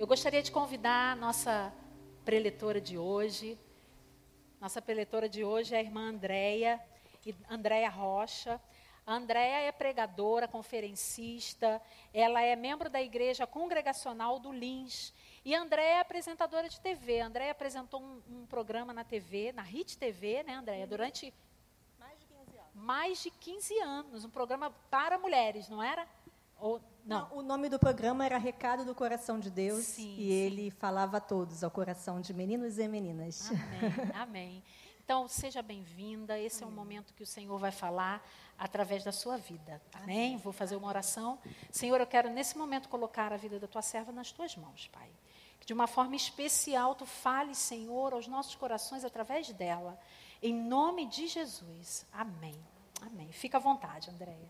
Eu 0.00 0.06
gostaria 0.06 0.42
de 0.42 0.50
convidar 0.50 1.12
a 1.12 1.14
nossa 1.14 1.70
preletora 2.24 2.80
de 2.80 2.96
hoje. 2.96 3.58
Nossa 4.58 4.80
preletora 4.80 5.28
de 5.28 5.44
hoje 5.44 5.74
é 5.74 5.78
a 5.78 5.82
irmã 5.82 6.08
Andréia, 6.08 6.80
Andréia 7.50 7.90
Rocha. 7.90 8.58
A 9.06 9.12
Andréia 9.12 9.68
é 9.68 9.70
pregadora, 9.70 10.48
conferencista, 10.48 11.82
ela 12.14 12.40
é 12.40 12.56
membro 12.56 12.88
da 12.88 13.02
igreja 13.02 13.46
congregacional 13.46 14.38
do 14.38 14.50
Lins. 14.50 15.12
E 15.44 15.54
a 15.54 15.60
Andréia 15.60 15.96
é 15.96 16.00
apresentadora 16.00 16.66
de 16.66 16.80
TV. 16.80 17.20
A 17.20 17.26
Andréia 17.26 17.52
apresentou 17.52 18.00
um, 18.00 18.22
um, 18.26 18.46
programa 18.46 18.94
na 18.94 19.04
TV, 19.04 19.52
na 19.52 19.64
HIT 19.64 19.98
TV, 19.98 20.42
né, 20.44 20.54
Andréia? 20.54 20.86
Durante 20.86 21.30
mais 21.98 22.18
de 22.18 22.24
15 22.24 22.56
anos. 22.56 22.70
Mais 22.72 23.22
de 23.22 23.30
15 23.30 23.78
anos. 23.80 24.24
Um 24.24 24.30
programa 24.30 24.70
para 24.90 25.18
mulheres, 25.18 25.68
não 25.68 25.82
era? 25.82 26.08
Ou, 26.58 26.80
não. 27.04 27.28
não. 27.28 27.38
o 27.38 27.42
nome 27.42 27.68
do 27.68 27.78
programa 27.78 28.24
era 28.24 28.38
Recado 28.38 28.84
do 28.84 28.94
Coração 28.94 29.38
de 29.38 29.50
Deus. 29.50 29.84
Sim, 29.84 30.14
e 30.14 30.16
sim. 30.16 30.30
ele 30.30 30.70
falava 30.70 31.18
a 31.18 31.20
todos, 31.20 31.62
ao 31.64 31.70
coração 31.70 32.20
de 32.20 32.32
meninos 32.32 32.78
e 32.78 32.86
meninas. 32.88 33.50
Amém, 33.50 34.12
amém. 34.14 34.64
Então, 35.04 35.26
seja 35.26 35.60
bem-vinda. 35.60 36.38
Esse 36.38 36.62
amém. 36.62 36.70
é 36.70 36.72
um 36.72 36.76
momento 36.76 37.12
que 37.14 37.22
o 37.22 37.26
Senhor 37.26 37.58
vai 37.58 37.72
falar 37.72 38.24
através 38.56 39.02
da 39.02 39.10
sua 39.10 39.36
vida. 39.36 39.82
Amém? 39.92 40.04
amém? 40.04 40.36
Vou 40.36 40.52
fazer 40.52 40.76
uma 40.76 40.86
oração. 40.86 41.38
Senhor, 41.70 42.00
eu 42.00 42.06
quero 42.06 42.30
nesse 42.30 42.56
momento 42.56 42.88
colocar 42.88 43.32
a 43.32 43.36
vida 43.36 43.58
da 43.58 43.66
tua 43.66 43.82
serva 43.82 44.12
nas 44.12 44.30
tuas 44.30 44.54
mãos, 44.54 44.88
Pai. 44.92 45.10
Que 45.58 45.66
de 45.66 45.72
uma 45.72 45.86
forma 45.86 46.14
especial 46.14 46.94
tu 46.94 47.06
fales, 47.06 47.58
Senhor, 47.58 48.12
aos 48.12 48.28
nossos 48.28 48.54
corações 48.54 49.04
através 49.04 49.50
dela. 49.50 49.98
Em 50.40 50.54
nome 50.54 51.06
de 51.06 51.26
Jesus. 51.26 52.06
Amém. 52.12 52.54
Amém. 53.00 53.32
Fica 53.32 53.56
à 53.56 53.60
vontade, 53.60 54.10
Andréia. 54.10 54.48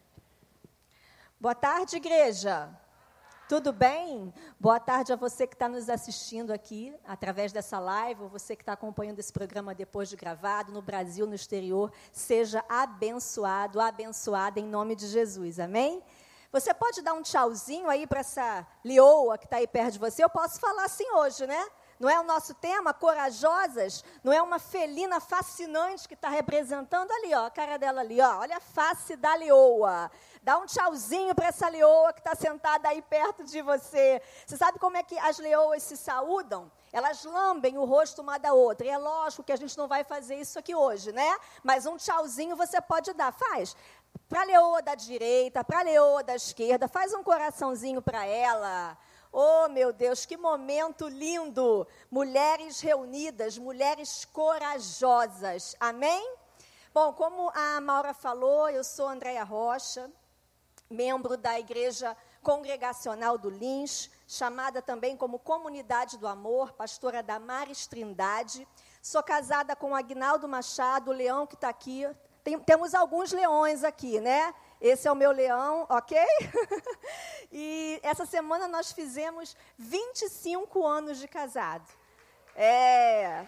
Boa 1.41 1.55
tarde, 1.55 1.97
igreja. 1.97 2.69
Tudo 3.49 3.73
bem? 3.73 4.31
Boa 4.61 4.79
tarde 4.79 5.11
a 5.11 5.17
você 5.17 5.47
que 5.47 5.55
está 5.55 5.71
nos 5.71 5.89
assistindo 5.89 6.53
aqui 6.53 6.95
através 7.03 7.51
dessa 7.51 7.79
live, 7.79 8.25
ou 8.25 8.29
você 8.29 8.55
que 8.55 8.61
está 8.61 8.75
acompanhando 8.75 9.21
esse 9.21 9.33
programa 9.33 9.75
depois 9.75 10.11
de 10.11 10.17
gravado, 10.17 10.71
no 10.71 10.83
Brasil, 10.83 11.27
no 11.27 11.35
exterior. 11.35 11.91
Seja 12.13 12.63
abençoado, 12.69 13.81
abençoada 13.81 14.61
em 14.61 14.67
nome 14.67 14.95
de 14.95 15.07
Jesus. 15.07 15.59
Amém? 15.59 16.03
Você 16.53 16.75
pode 16.75 17.01
dar 17.01 17.15
um 17.15 17.23
tchauzinho 17.23 17.89
aí 17.89 18.07
para 18.07 18.21
essa 18.21 18.67
leoa 18.85 19.39
que 19.39 19.47
está 19.47 19.57
aí 19.57 19.67
perto 19.67 19.93
de 19.93 19.99
você? 19.99 20.23
Eu 20.23 20.29
posso 20.29 20.61
falar 20.61 20.85
assim 20.85 21.11
hoje, 21.13 21.47
né? 21.47 21.67
Não 22.01 22.09
é 22.09 22.19
o 22.19 22.23
nosso 22.23 22.55
tema, 22.55 22.95
corajosas? 22.95 24.03
Não 24.25 24.33
é 24.33 24.41
uma 24.41 24.59
felina 24.59 25.21
fascinante 25.21 26.09
que 26.09 26.15
está 26.15 26.31
representando 26.31 27.11
ali, 27.11 27.35
ó, 27.35 27.45
a 27.45 27.51
cara 27.51 27.79
dela 27.79 28.01
ali, 28.01 28.19
ó. 28.23 28.39
Olha 28.39 28.57
a 28.57 28.61
face 28.61 29.17
da 29.17 29.35
leoa. 29.35 30.11
Dá 30.43 30.57
um 30.57 30.65
tchauzinho 30.65 31.35
para 31.35 31.49
essa 31.49 31.69
leoa 31.69 32.15
que 32.15 32.21
está 32.21 32.35
sentada 32.35 32.89
aí 32.89 33.03
perto 33.03 33.45
de 33.45 33.61
você. 33.61 34.23
Você 34.47 34.57
sabe 34.57 34.79
como 34.79 34.97
é 34.97 35.03
que 35.03 35.19
as 35.19 35.39
leoas 35.39 35.83
se 35.83 35.95
saúdam? 35.95 36.73
Elas 36.91 37.23
lambem 37.23 37.77
o 37.77 37.85
rosto 37.85 38.23
uma 38.23 38.39
da 38.39 38.55
outra. 38.55 38.87
E 38.87 38.91
é 38.91 38.97
lógico 38.97 39.43
que 39.43 39.53
a 39.53 39.57
gente 39.57 39.77
não 39.77 39.87
vai 39.87 40.03
fazer 40.03 40.37
isso 40.37 40.59
aqui 40.59 40.75
hoje, 40.75 41.13
né? 41.13 41.37
Mas 41.63 41.85
um 41.85 41.99
tchauzinho 41.99 42.57
você 42.57 42.81
pode 42.81 43.13
dar. 43.13 43.31
Faz. 43.31 43.77
Para 44.27 44.41
a 44.41 44.45
leoa 44.45 44.81
da 44.81 44.95
direita, 44.95 45.63
para 45.63 45.81
a 45.81 45.83
leoa 45.83 46.25
da 46.25 46.35
esquerda, 46.35 46.89
faz 46.89 47.13
um 47.13 47.23
coraçãozinho 47.23 48.01
para 48.01 48.25
ela. 48.25 48.97
Oh, 49.33 49.69
meu 49.69 49.93
Deus, 49.93 50.27
que 50.27 50.37
momento 50.37 51.07
lindo! 51.07 51.87
Mulheres 52.11 52.81
reunidas, 52.81 53.57
mulheres 53.57 54.25
corajosas. 54.25 55.77
Amém? 55.79 56.37
Bom, 56.93 57.13
como 57.13 57.49
a 57.55 57.81
Maura 57.81 58.13
falou, 58.13 58.69
eu 58.69 58.83
sou 58.83 59.07
Andréia 59.07 59.45
Rocha, 59.45 60.11
membro 60.91 61.37
da 61.37 61.61
Igreja 61.61 62.17
Congregacional 62.43 63.39
do 63.39 63.49
Lins, 63.49 64.11
chamada 64.27 64.83
também 64.83 65.17
como 65.17 65.39
Comunidade 65.39 66.19
do 66.19 66.27
Amor, 66.27 66.73
pastora 66.73 67.23
Damares 67.23 67.87
Trindade. 67.87 68.67
Sou 69.01 69.23
casada 69.23 69.77
com 69.77 69.95
Agnaldo 69.95 70.49
Machado, 70.49 71.13
o 71.13 71.15
leão 71.15 71.47
que 71.47 71.55
está 71.55 71.69
aqui. 71.69 72.05
Tem, 72.43 72.59
temos 72.59 72.95
alguns 72.95 73.31
leões 73.31 73.85
aqui, 73.85 74.21
né? 74.21 74.53
Esse 74.81 75.07
é 75.07 75.13
o 75.13 75.15
meu 75.15 75.31
leão, 75.31 75.87
ok? 75.89 76.19
e 77.53 78.01
essa 78.03 78.25
semana 78.25 78.67
nós 78.67 78.93
fizemos 78.93 79.57
25 79.77 80.87
anos 80.87 81.19
de 81.19 81.29
casado. 81.29 81.87
É. 82.57 83.47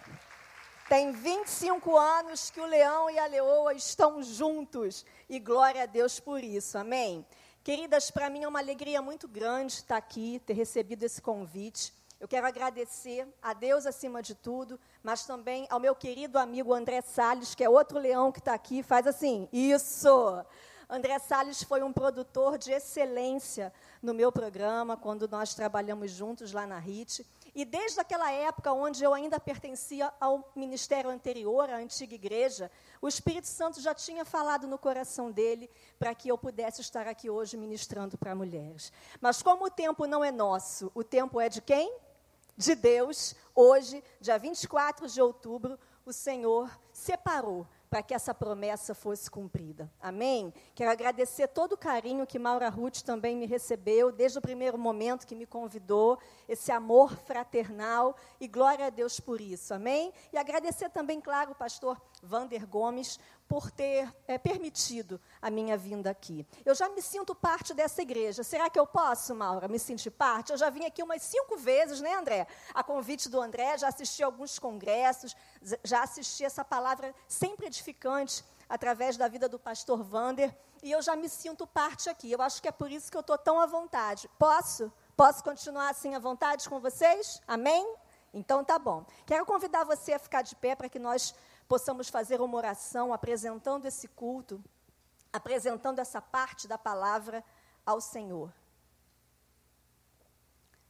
Tem 0.87 1.11
25 1.11 1.97
anos 1.97 2.51
que 2.51 2.59
o 2.59 2.65
leão 2.65 3.09
e 3.09 3.17
a 3.17 3.25
leoa 3.25 3.73
estão 3.73 4.21
juntos. 4.21 5.05
E 5.27 5.39
glória 5.39 5.83
a 5.83 5.85
Deus 5.87 6.19
por 6.19 6.43
isso. 6.43 6.77
Amém? 6.77 7.25
Queridas, 7.63 8.11
para 8.11 8.29
mim 8.29 8.43
é 8.43 8.47
uma 8.47 8.59
alegria 8.59 9.01
muito 9.01 9.27
grande 9.27 9.73
estar 9.73 9.97
aqui, 9.97 10.41
ter 10.45 10.53
recebido 10.53 11.03
esse 11.03 11.21
convite. 11.21 11.93
Eu 12.19 12.27
quero 12.27 12.45
agradecer 12.45 13.27
a 13.41 13.53
Deus 13.53 13.85
acima 13.85 14.21
de 14.21 14.35
tudo, 14.35 14.79
mas 15.01 15.25
também 15.25 15.65
ao 15.69 15.79
meu 15.79 15.95
querido 15.95 16.37
amigo 16.37 16.73
André 16.73 17.01
Salles, 17.01 17.55
que 17.55 17.63
é 17.63 17.69
outro 17.69 17.97
leão 17.97 18.31
que 18.31 18.39
está 18.39 18.53
aqui, 18.53 18.83
faz 18.83 19.07
assim, 19.07 19.47
isso. 19.51 20.45
André 20.89 21.17
Salles 21.19 21.63
foi 21.63 21.81
um 21.81 21.93
produtor 21.93 22.57
de 22.57 22.71
excelência 22.71 23.73
no 24.01 24.13
meu 24.13 24.31
programa, 24.31 24.97
quando 24.97 25.27
nós 25.27 25.53
trabalhamos 25.53 26.11
juntos 26.11 26.51
lá 26.51 26.67
na 26.67 26.77
RIT. 26.77 27.25
E 27.55 27.63
desde 27.63 27.99
aquela 27.99 28.31
época, 28.31 28.73
onde 28.73 29.03
eu 29.03 29.13
ainda 29.13 29.39
pertencia 29.39 30.11
ao 30.19 30.51
ministério 30.55 31.09
anterior, 31.09 31.69
à 31.69 31.77
antiga 31.77 32.15
igreja, 32.15 32.71
o 33.01 33.07
Espírito 33.07 33.47
Santo 33.47 33.79
já 33.79 33.93
tinha 33.93 34.25
falado 34.25 34.67
no 34.67 34.77
coração 34.77 35.31
dele 35.31 35.69
para 35.99 36.15
que 36.15 36.29
eu 36.29 36.37
pudesse 36.37 36.81
estar 36.81 37.07
aqui 37.07 37.29
hoje 37.29 37.55
ministrando 37.55 38.17
para 38.17 38.33
mulheres. 38.33 38.91
Mas 39.21 39.41
como 39.41 39.65
o 39.65 39.69
tempo 39.69 40.07
não 40.07 40.23
é 40.23 40.31
nosso, 40.31 40.91
o 40.95 41.03
tempo 41.03 41.39
é 41.39 41.47
de 41.47 41.61
quem? 41.61 41.95
De 42.57 42.73
Deus. 42.73 43.35
Hoje, 43.53 44.03
dia 44.19 44.37
24 44.37 45.07
de 45.07 45.21
outubro, 45.21 45.79
o 46.05 46.11
Senhor 46.11 46.69
separou 46.91 47.67
para 47.93 48.01
que 48.01 48.15
essa 48.15 48.33
promessa 48.33 48.95
fosse 48.95 49.29
cumprida. 49.29 49.87
Amém? 50.01 50.51
Quero 50.73 50.89
agradecer 50.89 51.47
todo 51.47 51.73
o 51.73 51.77
carinho 51.77 52.25
que 52.25 52.39
Maura 52.39 52.67
Ruth 52.67 53.03
também 53.03 53.37
me 53.37 53.45
recebeu, 53.45 54.11
desde 54.11 54.39
o 54.39 54.41
primeiro 54.41 54.79
momento 54.79 55.27
que 55.27 55.35
me 55.35 55.45
convidou, 55.45 56.17
esse 56.49 56.71
amor 56.71 57.15
fraternal, 57.15 58.15
e 58.41 58.47
glória 58.47 58.87
a 58.87 58.89
Deus 58.89 59.19
por 59.19 59.39
isso. 59.39 59.75
Amém? 59.75 60.11
E 60.33 60.39
agradecer 60.39 60.89
também, 60.89 61.21
claro, 61.21 61.51
o 61.51 61.55
pastor 61.55 62.01
Vander 62.23 62.65
Gomes 62.65 63.19
por 63.47 63.69
ter 63.69 64.13
é, 64.27 64.37
permitido 64.37 65.19
a 65.41 65.49
minha 65.49 65.77
vinda 65.77 66.09
aqui. 66.09 66.45
Eu 66.65 66.73
já 66.73 66.89
me 66.89 67.01
sinto 67.01 67.35
parte 67.35 67.73
dessa 67.73 68.01
igreja. 68.01 68.43
Será 68.43 68.69
que 68.69 68.79
eu 68.79 68.87
posso, 68.87 69.35
Maura, 69.35 69.67
me 69.67 69.77
sentir 69.77 70.11
parte? 70.11 70.51
Eu 70.51 70.57
já 70.57 70.69
vim 70.69 70.85
aqui 70.85 71.03
umas 71.03 71.21
cinco 71.21 71.57
vezes, 71.57 72.01
né, 72.01 72.13
André? 72.15 72.47
A 72.73 72.83
convite 72.83 73.29
do 73.29 73.39
André, 73.39 73.77
já 73.77 73.87
assisti 73.87 74.23
alguns 74.23 74.57
congressos, 74.57 75.35
já 75.83 76.03
assisti 76.03 76.43
essa 76.43 76.63
palavra 76.63 77.13
sempre 77.27 77.67
edificante 77.67 78.43
através 78.67 79.17
da 79.17 79.27
vida 79.27 79.47
do 79.47 79.59
pastor 79.59 80.01
Vander, 80.03 80.55
e 80.81 80.91
eu 80.91 81.01
já 81.01 81.15
me 81.15 81.29
sinto 81.29 81.65
parte 81.67 82.09
aqui. 82.09 82.31
Eu 82.31 82.41
acho 82.41 82.61
que 82.61 82.67
é 82.67 82.71
por 82.71 82.91
isso 82.91 83.11
que 83.11 83.15
eu 83.15 83.21
estou 83.21 83.37
tão 83.37 83.59
à 83.59 83.65
vontade. 83.65 84.29
Posso? 84.39 84.91
Posso 85.15 85.43
continuar 85.43 85.89
assim 85.89 86.15
à 86.15 86.19
vontade 86.19 86.67
com 86.67 86.79
vocês? 86.79 87.39
Amém? 87.47 87.95
Então 88.33 88.63
tá 88.63 88.79
bom. 88.79 89.05
Quero 89.25 89.45
convidar 89.45 89.83
você 89.83 90.13
a 90.13 90.19
ficar 90.19 90.41
de 90.41 90.55
pé 90.55 90.75
para 90.75 90.89
que 90.89 90.97
nós 90.97 91.35
possamos 91.73 92.07
fazer 92.07 92.39
uma 92.39 92.55
oração 92.55 93.11
apresentando 93.11 93.87
esse 93.87 94.07
culto, 94.07 94.63
apresentando 95.33 95.97
essa 95.97 96.21
parte 96.21 96.67
da 96.67 96.77
palavra 96.77 97.43
ao 97.83 97.99
Senhor. 97.99 98.53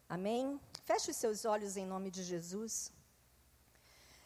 Amém? 0.09 0.59
Feche 0.83 1.11
os 1.11 1.15
seus 1.15 1.45
olhos 1.45 1.77
em 1.77 1.85
nome 1.85 2.11
de 2.11 2.21
Jesus. 2.21 2.91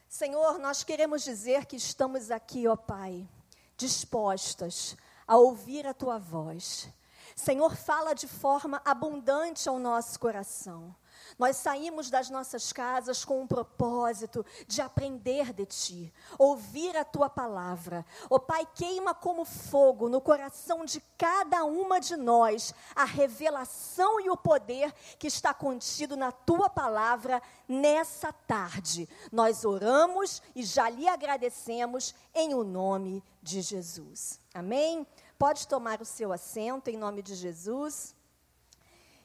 Senhor, 0.09 0.57
nós 0.57 0.83
queremos 0.83 1.23
dizer 1.23 1.67
que 1.67 1.75
estamos 1.75 2.31
aqui, 2.31 2.67
ó 2.67 2.75
Pai, 2.75 3.29
dispostas 3.77 4.97
a 5.27 5.37
ouvir 5.37 5.85
a 5.85 5.93
tua 5.93 6.17
voz. 6.17 6.89
Senhor, 7.35 7.75
fala 7.75 8.15
de 8.15 8.27
forma 8.27 8.81
abundante 8.83 9.69
ao 9.69 9.77
nosso 9.77 10.19
coração. 10.19 10.95
Nós 11.37 11.57
saímos 11.57 12.09
das 12.09 12.29
nossas 12.29 12.73
casas 12.73 13.23
com 13.23 13.41
um 13.41 13.47
propósito 13.47 14.45
de 14.67 14.81
aprender 14.81 15.53
de 15.53 15.65
Ti, 15.65 16.13
ouvir 16.37 16.95
a 16.97 17.03
Tua 17.03 17.29
palavra. 17.29 18.05
Oh, 18.29 18.39
Pai, 18.39 18.67
queima 18.75 19.13
como 19.13 19.45
fogo 19.45 20.09
no 20.09 20.21
coração 20.21 20.85
de 20.85 21.01
cada 21.17 21.63
uma 21.65 21.99
de 21.99 22.15
nós 22.15 22.73
a 22.95 23.05
revelação 23.05 24.19
e 24.19 24.29
o 24.29 24.37
poder 24.37 24.93
que 25.19 25.27
está 25.27 25.53
contido 25.53 26.15
na 26.15 26.31
Tua 26.31 26.69
palavra 26.69 27.41
nessa 27.67 28.31
tarde. 28.31 29.07
Nós 29.31 29.65
oramos 29.65 30.41
e 30.55 30.63
já 30.63 30.89
lhe 30.89 31.07
agradecemos 31.07 32.15
em 32.33 32.53
o 32.53 32.63
nome 32.63 33.23
de 33.41 33.61
Jesus. 33.61 34.39
Amém? 34.53 35.05
Pode 35.37 35.67
tomar 35.67 36.01
o 36.01 36.05
seu 36.05 36.33
assento 36.33 36.89
em 36.89 36.97
nome 36.97 37.21
de 37.21 37.35
Jesus. 37.35 38.16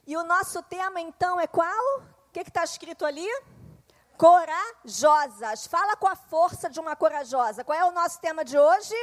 E 0.05 0.17
o 0.17 0.23
nosso 0.23 0.61
tema 0.63 0.99
então 0.99 1.39
é 1.39 1.47
qual? 1.47 1.99
O 1.99 2.31
que 2.33 2.41
está 2.41 2.63
escrito 2.63 3.05
ali? 3.05 3.27
Corajosas. 4.17 5.65
Fala 5.67 5.95
com 5.95 6.07
a 6.07 6.15
força 6.15 6.69
de 6.69 6.79
uma 6.79 6.93
corajosa. 6.95 7.63
Qual 7.63 7.77
é 7.77 7.85
o 7.85 7.91
nosso 7.91 8.19
tema 8.19 8.43
de 8.43 8.57
hoje? 8.59 8.95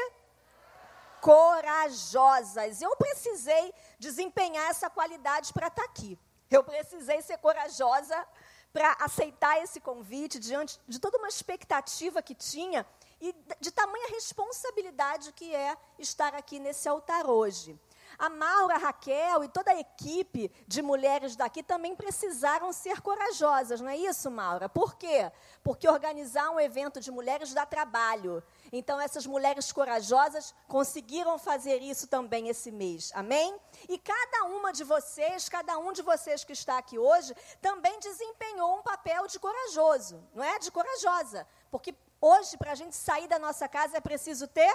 Corajosas. 1.23 2.83
Eu 2.83 2.95
precisei 2.97 3.73
desempenhar 3.99 4.69
essa 4.69 4.91
qualidade 4.91 5.55
para 5.55 5.69
estar 5.69 5.83
tá 5.83 5.89
aqui. 5.89 6.19
Eu 6.51 6.63
precisei 6.63 7.23
ser 7.23 7.39
corajosa 7.39 8.27
para 8.71 8.93
aceitar 9.01 9.61
esse 9.63 9.81
convite 9.81 10.39
diante 10.39 10.79
de 10.87 10.99
toda 10.99 11.17
uma 11.17 11.29
expectativa 11.29 12.21
que 12.21 12.35
tinha 12.35 12.87
e 13.21 13.35
de 13.59 13.71
tamanha 13.71 14.09
responsabilidade 14.11 15.33
que 15.33 15.55
é 15.55 15.77
estar 15.99 16.35
aqui 16.35 16.59
nesse 16.59 16.89
altar 16.89 17.27
hoje. 17.27 17.79
A 18.21 18.29
Maura, 18.29 18.75
a 18.75 18.79
Raquel 18.79 19.43
e 19.43 19.49
toda 19.49 19.71
a 19.71 19.81
equipe 19.81 20.53
de 20.69 20.83
mulheres 20.83 21.35
daqui 21.35 21.63
também 21.63 21.97
precisaram 21.97 22.71
ser 22.71 23.01
corajosas, 23.01 23.81
não 23.81 23.89
é 23.89 23.97
isso, 23.97 24.31
Maura? 24.31 24.69
Por 24.69 24.97
quê? 24.97 25.33
Porque 25.63 25.89
organizar 25.89 26.51
um 26.51 26.61
evento 26.61 27.01
de 27.01 27.11
mulheres 27.11 27.55
dá 27.55 27.65
trabalho. 27.65 28.43
Então, 28.71 29.01
essas 29.01 29.27
mulheres 29.27 29.73
corajosas 29.73 30.55
conseguiram 30.69 31.39
fazer 31.39 31.81
isso 31.81 32.09
também 32.09 32.49
esse 32.49 32.71
mês. 32.71 33.11
Amém? 33.15 33.59
E 33.89 33.97
cada 33.97 34.45
uma 34.45 34.71
de 34.71 34.85
vocês, 34.85 35.49
cada 35.49 35.79
um 35.79 35.91
de 35.91 36.03
vocês 36.03 36.45
que 36.45 36.53
está 36.53 36.77
aqui 36.77 36.99
hoje, 36.99 37.35
também 37.63 37.99
desempenhou 38.01 38.77
um 38.77 38.83
papel 38.83 39.27
de 39.29 39.39
corajoso, 39.39 40.23
não 40.35 40.45
é? 40.45 40.59
De 40.59 40.71
corajosa. 40.71 41.47
Porque 41.71 41.95
hoje, 42.21 42.59
para 42.59 42.73
a 42.73 42.75
gente 42.75 42.95
sair 42.95 43.29
da 43.29 43.39
nossa 43.39 43.67
casa, 43.67 43.97
é 43.97 44.01
preciso 44.01 44.47
ter 44.47 44.71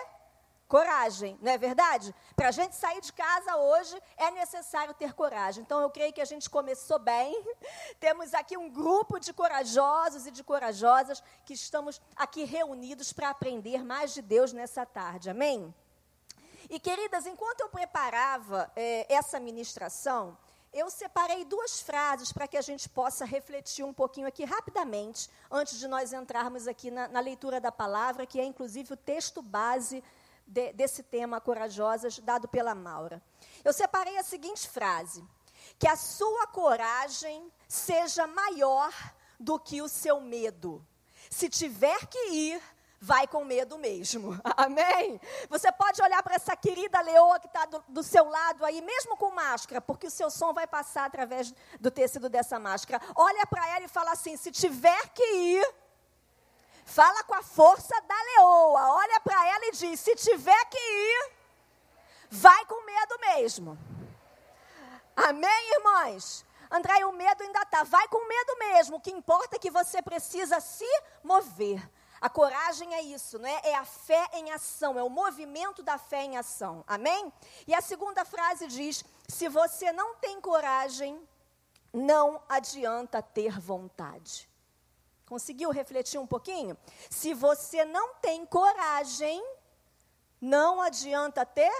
coragem, 0.67 1.37
não 1.41 1.51
é 1.51 1.57
verdade? 1.57 2.13
Para 2.35 2.49
a 2.49 2.51
gente 2.51 2.75
sair 2.75 2.99
de 3.01 3.13
casa 3.13 3.55
hoje 3.55 4.01
é 4.17 4.31
necessário 4.31 4.93
ter 4.93 5.13
coragem. 5.13 5.63
Então 5.63 5.79
eu 5.79 5.89
creio 5.89 6.11
que 6.11 6.21
a 6.21 6.25
gente 6.25 6.49
começou 6.49 6.99
bem. 6.99 7.33
Temos 7.99 8.33
aqui 8.33 8.57
um 8.57 8.69
grupo 8.69 9.19
de 9.19 9.31
corajosos 9.31 10.25
e 10.25 10.31
de 10.31 10.43
corajosas 10.43 11.21
que 11.45 11.53
estamos 11.53 12.01
aqui 12.15 12.43
reunidos 12.43 13.13
para 13.13 13.29
aprender 13.29 13.83
mais 13.83 14.13
de 14.13 14.21
Deus 14.21 14.53
nessa 14.53 14.85
tarde. 14.85 15.29
Amém? 15.29 15.73
E 16.69 16.79
queridas, 16.79 17.27
enquanto 17.27 17.61
eu 17.61 17.69
preparava 17.69 18.71
é, 18.75 19.05
essa 19.13 19.39
ministração, 19.39 20.35
eu 20.73 20.89
separei 20.89 21.45
duas 21.45 21.79
frases 21.79 22.33
para 22.33 22.47
que 22.47 22.57
a 22.57 22.61
gente 22.61 22.89
possa 22.89 23.23
refletir 23.23 23.85
um 23.85 23.93
pouquinho 23.93 24.27
aqui 24.27 24.43
rapidamente, 24.43 25.29
antes 25.49 25.79
de 25.79 25.87
nós 25.87 26.11
entrarmos 26.11 26.67
aqui 26.67 26.89
na, 26.91 27.07
na 27.07 27.19
leitura 27.19 27.61
da 27.61 27.71
palavra, 27.71 28.25
que 28.25 28.39
é 28.39 28.43
inclusive 28.43 28.91
o 28.91 28.97
texto 28.97 29.41
base 29.41 30.03
de, 30.45 30.73
desse 30.73 31.03
tema 31.03 31.41
Corajosas, 31.41 32.19
dado 32.19 32.47
pela 32.47 32.75
Maura. 32.75 33.21
Eu 33.63 33.73
separei 33.73 34.17
a 34.17 34.23
seguinte 34.23 34.67
frase: 34.67 35.23
que 35.79 35.87
a 35.87 35.95
sua 35.95 36.47
coragem 36.47 37.51
seja 37.67 38.27
maior 38.27 38.93
do 39.39 39.59
que 39.59 39.81
o 39.81 39.89
seu 39.89 40.21
medo. 40.21 40.85
Se 41.29 41.49
tiver 41.49 42.05
que 42.07 42.29
ir, 42.29 42.61
vai 42.99 43.27
com 43.27 43.43
medo 43.43 43.77
mesmo. 43.77 44.39
Amém? 44.57 45.19
Você 45.49 45.71
pode 45.71 46.01
olhar 46.01 46.21
para 46.23 46.35
essa 46.35 46.55
querida 46.55 47.01
leoa 47.01 47.39
que 47.39 47.47
está 47.47 47.65
do, 47.65 47.83
do, 47.87 48.03
seu 48.03 48.25
lado 48.25 48.65
aí, 48.65 48.81
mesmo 48.81 49.17
com 49.17 49.31
máscara, 49.31 49.81
porque 49.81 50.07
o 50.07 50.11
seu 50.11 50.29
som 50.29 50.53
vai 50.53 50.67
passar 50.67 51.05
através 51.05 51.53
do 51.79 51.91
tecido 51.91 52.29
dessa 52.29 52.59
máscara. 52.59 53.01
Olha 53.15 53.45
para 53.45 53.67
ela 53.75 53.85
e 53.85 53.89
fala 53.89 54.11
assim: 54.11 54.37
se 54.37 54.51
tiver 54.51 55.09
que 55.09 55.23
ir, 55.23 55.75
Fala 56.85 57.23
com 57.23 57.33
a 57.33 57.41
força 57.41 57.99
da 58.01 58.15
leoa. 58.15 58.93
Olha 58.93 59.19
para 59.19 59.47
ela 59.47 59.65
e 59.65 59.71
diz: 59.71 59.99
se 59.99 60.15
tiver 60.15 60.65
que 60.65 60.77
ir, 60.77 61.31
vai 62.29 62.65
com 62.65 62.85
medo 62.85 63.19
mesmo. 63.19 63.77
Amém, 65.15 65.73
irmãs? 65.73 66.45
André, 66.69 67.05
o 67.05 67.11
medo 67.11 67.41
ainda 67.41 67.61
está. 67.61 67.83
Vai 67.83 68.07
com 68.07 68.27
medo 68.27 68.57
mesmo. 68.59 68.97
O 68.97 69.01
que 69.01 69.11
importa 69.11 69.55
é 69.55 69.59
que 69.59 69.71
você 69.71 70.01
precisa 70.01 70.59
se 70.59 70.87
mover. 71.23 71.81
A 72.21 72.29
coragem 72.29 72.93
é 72.93 73.01
isso, 73.01 73.39
não 73.39 73.47
é? 73.47 73.61
É 73.63 73.75
a 73.75 73.85
fé 73.85 74.29
em 74.33 74.51
ação, 74.51 74.97
é 74.97 75.03
o 75.03 75.09
movimento 75.09 75.83
da 75.83 75.97
fé 75.97 76.23
em 76.23 76.37
ação. 76.37 76.83
Amém? 76.87 77.31
E 77.67 77.73
a 77.73 77.81
segunda 77.81 78.23
frase 78.23 78.67
diz: 78.67 79.03
se 79.27 79.49
você 79.49 79.91
não 79.91 80.15
tem 80.15 80.39
coragem, 80.39 81.19
não 81.91 82.41
adianta 82.47 83.21
ter 83.21 83.59
vontade. 83.59 84.49
Conseguiu 85.25 85.71
refletir 85.71 86.19
um 86.19 86.27
pouquinho? 86.27 86.77
Se 87.09 87.33
você 87.33 87.83
não 87.83 88.15
tem 88.15 88.45
coragem, 88.45 89.43
não 90.39 90.81
adianta 90.81 91.45
ter 91.45 91.73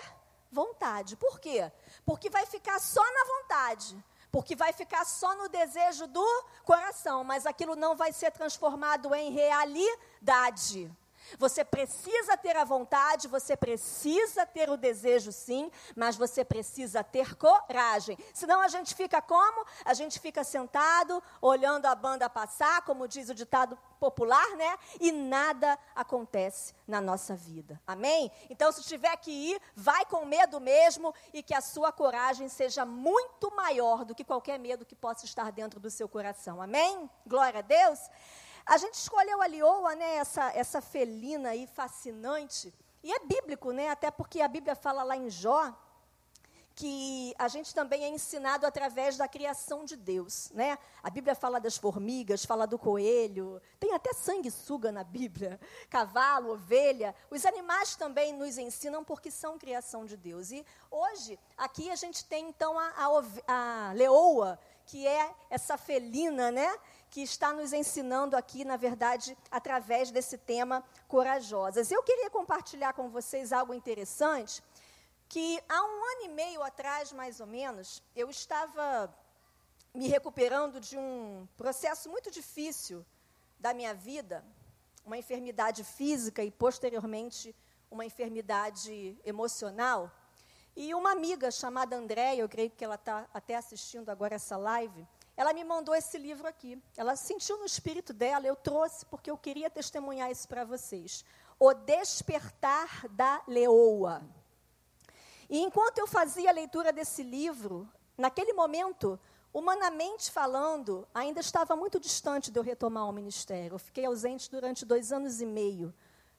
vontade. 0.52 1.16
Por 1.16 1.40
quê? 1.40 1.72
Porque 2.06 2.30
vai 2.30 2.46
ficar 2.46 2.80
só 2.80 3.04
na 3.04 3.24
vontade. 3.26 4.04
Porque 4.32 4.56
vai 4.56 4.74
ficar 4.74 5.06
só 5.06 5.36
no 5.36 5.48
desejo 5.48 6.08
do 6.08 6.46
coração, 6.64 7.24
mas 7.24 7.46
aquilo 7.46 7.76
não 7.76 7.96
vai 7.96 8.12
ser 8.12 8.32
transformado 8.32 9.14
em 9.14 9.32
realidade. 9.32 10.92
Você 11.38 11.64
precisa 11.64 12.38
ter 12.38 12.56
a 12.56 12.64
vontade, 12.64 13.28
você 13.28 13.56
precisa 13.56 14.46
ter 14.46 14.70
o 14.70 14.78
desejo, 14.78 15.32
sim, 15.32 15.72
mas 15.96 16.16
você 16.16 16.44
precisa 16.44 17.04
ter 17.04 17.36
coragem. 17.36 18.18
Senão 18.34 18.62
a 18.62 18.68
gente 18.68 18.96
fica 18.96 19.22
como? 19.22 19.66
A 19.84 19.94
gente 19.94 20.20
fica 20.20 20.44
sentado, 20.44 21.22
olhando 21.42 21.86
a 21.86 21.96
banda 21.96 22.30
passar, 22.30 22.82
como 22.84 23.08
diz 23.08 23.30
o 23.30 23.36
ditado 23.36 23.78
popular, 24.00 24.48
né? 24.56 24.78
E 25.00 25.12
nada 25.12 25.78
acontece 25.96 26.74
na 26.88 27.02
nossa 27.02 27.36
vida. 27.36 27.82
Amém? 27.88 28.32
Então, 28.50 28.72
se 28.72 28.84
tiver 28.84 29.16
que 29.18 29.32
ir, 29.32 29.62
vai 29.76 30.06
com 30.06 30.26
medo 30.26 30.60
mesmo 30.60 31.14
e 31.34 31.42
que 31.42 31.54
a 31.54 31.62
sua 31.62 31.92
coragem 31.92 32.48
seja 32.48 32.86
muito 32.86 33.54
maior 33.56 34.06
do 34.06 34.14
que 34.14 34.24
qualquer 34.24 34.60
medo 34.60 34.86
que 34.86 34.96
possa 34.96 35.26
estar 35.26 35.52
dentro 35.52 35.80
do 35.80 35.90
seu 35.90 36.08
coração. 36.08 36.62
Amém? 36.62 37.10
Glória 37.26 37.60
a 37.60 37.64
Deus. 37.64 38.00
A 38.66 38.78
gente 38.78 38.96
escolheu 38.96 39.42
a 39.42 39.48
lioa, 39.48 39.96
né, 39.96 40.16
essa, 40.16 40.52
essa 40.52 40.82
felina 40.82 41.50
aí 41.50 41.68
fascinante, 41.68 42.74
e 43.04 43.14
é 43.14 43.20
bíblico, 43.20 43.72
né, 43.72 43.90
até 43.90 44.10
porque 44.10 44.42
a 44.42 44.48
Bíblia 44.48 44.76
fala 44.76 45.04
lá 45.04 45.16
em 45.16 45.30
Jó 45.30 45.74
que 46.76 47.34
a 47.40 47.48
gente 47.48 47.74
também 47.74 48.04
é 48.04 48.10
ensinado 48.10 48.66
através 48.66 49.16
da 49.16 49.30
criação 49.30 49.86
de 49.86 49.96
Deus, 49.96 50.52
né? 50.54 50.78
A 51.02 51.10
Bíblia 51.10 51.34
fala 51.34 51.58
das 51.58 51.78
formigas, 51.78 52.44
fala 52.44 52.68
do 52.68 52.78
coelho, 52.78 53.62
tem 53.80 53.94
até 53.94 54.12
sanguessuga 54.12 54.92
na 54.92 55.02
Bíblia, 55.02 55.58
cavalo, 55.90 56.52
ovelha. 56.52 57.16
Os 57.32 57.46
animais 57.46 57.96
também 57.96 58.34
nos 58.34 58.58
ensinam 58.58 59.06
porque 59.06 59.32
são 59.32 59.58
criação 59.58 60.06
de 60.06 60.18
Deus. 60.18 60.52
E 60.52 60.66
hoje, 60.92 61.40
aqui 61.58 61.90
a 61.90 61.96
gente 61.96 62.26
tem 62.26 62.50
então 62.50 62.78
a, 62.78 62.92
a, 63.48 63.90
a 63.90 63.94
leoa, 63.94 64.60
que 64.86 65.08
é 65.08 65.34
essa 65.50 65.78
felina, 65.78 66.52
né? 66.52 66.78
Que 67.16 67.22
está 67.22 67.54
nos 67.54 67.72
ensinando 67.72 68.36
aqui, 68.36 68.66
na 68.66 68.76
verdade, 68.76 69.38
através 69.50 70.12
desse 70.12 70.38
tema 70.38 70.84
corajosas. 71.08 71.90
Eu 71.90 72.04
queria 72.04 72.30
compartilhar 72.30 72.92
com 72.92 73.08
vocês 73.08 73.54
algo 73.54 73.74
interessante, 73.74 74.62
que 75.30 75.64
há 75.70 75.82
um 75.82 76.04
ano 76.12 76.24
e 76.26 76.28
meio 76.28 76.62
atrás, 76.62 77.14
mais 77.14 77.40
ou 77.40 77.48
menos, 77.48 78.04
eu 78.14 78.30
estava 78.30 79.10
me 79.94 80.10
recuperando 80.10 80.82
de 80.82 80.98
um 80.98 81.48
processo 81.56 82.10
muito 82.10 82.30
difícil 82.30 83.06
da 83.58 83.74
minha 83.74 83.94
vida, 83.94 84.44
uma 85.06 85.18
enfermidade 85.18 85.86
física 85.86 86.44
e 86.44 86.52
posteriormente 86.52 87.56
uma 87.90 88.04
enfermidade 88.04 89.18
emocional. 89.24 90.12
E 90.76 90.94
uma 90.94 91.14
amiga 91.14 91.50
chamada 91.50 91.96
Andréia, 91.96 92.42
eu 92.42 92.50
creio 92.50 92.72
que 92.72 92.84
ela 92.84 92.96
está 92.96 93.26
até 93.34 93.56
assistindo 93.56 94.10
agora 94.10 94.36
essa 94.36 94.58
live, 94.58 95.08
ela 95.38 95.54
me 95.54 95.64
mandou 95.64 95.94
esse 95.94 96.18
livro 96.18 96.48
aqui. 96.48 96.82
Ela 96.96 97.16
sentiu 97.16 97.58
no 97.58 97.66
espírito 97.66 98.14
dela, 98.14 98.48
eu 98.48 98.56
trouxe 98.56 99.06
porque 99.06 99.30
eu 99.30 99.38
queria 99.38 99.70
testemunhar 99.70 100.32
isso 100.32 100.48
para 100.48 100.64
vocês. 100.64 101.26
O 101.60 101.74
Despertar 101.74 103.08
da 103.10 103.42
Leoa. 103.48 104.24
E 105.50 105.60
enquanto 105.60 106.00
eu 106.00 106.08
fazia 106.08 106.50
a 106.50 106.54
leitura 106.54 106.92
desse 106.92 107.22
livro, 107.22 107.88
naquele 108.18 108.54
momento, 108.54 109.20
humanamente 109.54 110.32
falando, 110.32 111.08
ainda 111.14 111.40
estava 111.40 111.76
muito 111.76 112.00
distante 112.00 112.50
de 112.50 112.58
eu 112.58 112.64
retomar 112.64 113.08
o 113.08 113.14
ministério. 113.14 113.76
Eu 113.76 113.80
fiquei 113.80 114.06
ausente 114.06 114.50
durante 114.50 114.86
dois 114.86 115.12
anos 115.12 115.42
e 115.42 115.46
meio 115.46 115.94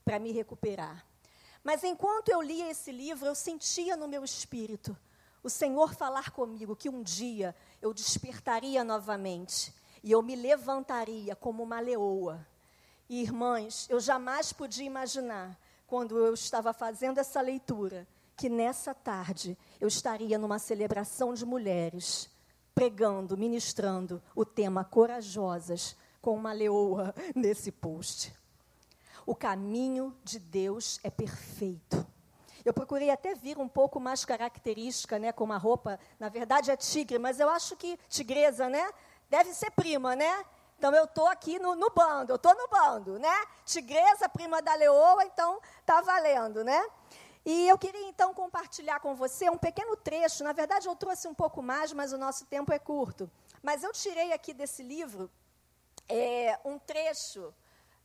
para 0.05 0.19
me 0.19 0.33
recuperar. 0.33 1.07
Mas 1.63 1.85
enquanto 1.85 2.31
eu 2.31 2.41
lia 2.41 2.71
esse 2.71 2.91
livro, 2.93 3.27
eu 3.27 3.35
sentia 3.35 3.97
no 3.97 4.09
meu 4.09 4.25
espírito 4.25 4.97
o 5.47 5.51
Senhor 5.51 5.95
falar 5.95 6.31
comigo 6.31 6.75
que 6.75 6.89
um 6.89 7.05
dia 7.05 7.55
eu 7.81 7.95
despertaria 7.95 8.83
novamente 8.83 9.73
e 10.03 10.11
eu 10.11 10.21
me 10.21 10.35
levantaria 10.35 11.37
como 11.37 11.63
uma 11.63 11.79
leoa. 11.79 12.45
E, 13.09 13.23
irmãs, 13.23 13.87
eu 13.89 14.01
jamais 14.01 14.53
podia 14.53 14.85
imaginar, 14.85 15.57
quando 15.87 16.19
eu 16.19 16.35
estava 16.35 16.73
fazendo 16.73 17.19
essa 17.19 17.41
leitura, 17.41 18.09
que 18.37 18.49
nessa 18.49 18.93
tarde 18.93 19.57
eu 19.81 19.87
estaria 19.87 20.37
numa 20.37 20.59
celebração 20.59 21.33
de 21.33 21.47
mulheres, 21.47 22.29
pregando, 22.75 23.39
ministrando 23.39 24.21
o 24.35 24.45
tema 24.45 24.83
Corajosas 24.85 25.97
com 26.21 26.35
uma 26.35 26.53
leoa 26.53 27.15
nesse 27.37 27.71
post. 27.71 28.35
O 29.25 29.33
caminho 29.33 30.13
de 30.25 30.41
Deus 30.41 30.99
é 31.05 31.11
perfeito. 31.11 32.05
Eu 32.67 32.75
procurei 32.75 33.11
até 33.11 33.33
vir 33.33 33.59
um 33.59 33.69
pouco 33.69 34.01
mais 34.01 34.25
característica, 34.25 35.21
né, 35.21 35.31
com 35.31 35.45
uma 35.45 35.57
roupa, 35.57 36.01
na 36.19 36.29
verdade 36.29 36.69
é 36.69 36.77
tigre, 36.77 37.17
mas 37.17 37.39
eu 37.39 37.49
acho 37.49 37.77
que 37.77 37.97
tigresa, 38.09 38.69
né? 38.69 38.91
Deve 39.31 39.55
ser 39.55 39.71
prima, 39.71 40.17
né? 40.17 40.45
Então 40.77 40.93
eu 40.93 41.05
estou 41.05 41.29
aqui 41.29 41.61
no, 41.61 41.77
no, 41.77 41.91
bando, 41.91 42.33
eu 42.33 42.35
estou 42.35 42.53
no 42.57 42.67
bando, 42.67 43.21
né? 43.21 43.33
Tigresa, 43.65 44.29
prima 44.29 44.61
da 44.61 44.75
leoa, 44.75 45.25
então 45.25 45.61
tá 45.85 46.01
valendo, 46.01 46.65
né? 46.65 46.85
E 47.45 47.69
eu 47.69 47.79
queria 47.79 48.09
então 48.09 48.35
compartilhar 48.35 48.99
com 48.99 49.15
você 49.15 49.49
um 49.49 49.57
pequeno 49.57 49.97
trecho. 49.97 50.43
Na 50.43 50.53
verdade, 50.53 50.89
eu 50.89 50.97
trouxe 50.97 51.29
um 51.29 51.35
pouco 51.35 51.63
mais, 51.63 51.93
mas 51.93 52.13
o 52.13 52.19
nosso 52.19 52.47
tempo 52.47 52.73
é 52.73 52.81
curto. 52.81 53.31
Mas 53.63 53.85
eu 53.85 53.93
tirei 53.93 54.33
aqui 54.33 54.53
desse 54.53 54.83
livro 54.83 55.31
é, 56.09 56.59
um 56.65 56.81
trecho, 56.81 57.55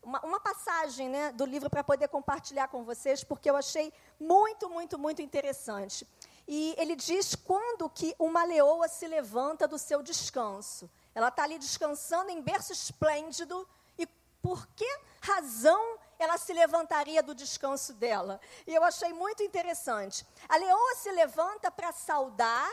uma, 0.04 0.20
uma 0.22 0.40
passagem 0.40 1.10
né, 1.10 1.32
do 1.32 1.46
livro 1.46 1.70
para 1.70 1.84
poder 1.84 2.08
compartilhar 2.08 2.68
com 2.68 2.84
vocês, 2.84 3.24
porque 3.24 3.50
eu 3.50 3.56
achei 3.56 3.94
muito, 4.20 4.70
muito, 4.70 4.98
muito 4.98 5.22
interessante. 5.22 6.08
E 6.48 6.76
ele 6.78 6.96
diz 6.96 7.36
quando 7.36 7.90
que 7.90 8.16
uma 8.18 8.44
leoa 8.44 8.88
se 8.88 9.08
levanta 9.08 9.68
do 9.68 9.78
seu 9.78 10.02
descanso. 10.02 10.90
Ela 11.14 11.28
está 11.28 11.44
ali 11.44 11.58
descansando 11.58 12.32
em 12.32 12.42
berço 12.42 12.74
esplêndido. 12.74 13.68
E 13.98 14.08
por 14.42 14.68
que 14.68 15.00
razão 15.22 15.98
ela 16.18 16.38
se 16.38 16.54
levantaria 16.54 17.22
do 17.22 17.36
descanso 17.36 17.94
dela? 17.94 18.40
E 18.66 18.74
eu 18.74 18.84
achei 18.84 19.14
muito 19.14 19.44
interessante. 19.44 20.26
A 20.50 20.58
leoa 20.58 20.96
se 20.96 21.12
levanta 21.12 21.70
para 21.70 21.92
saudar 21.92 22.72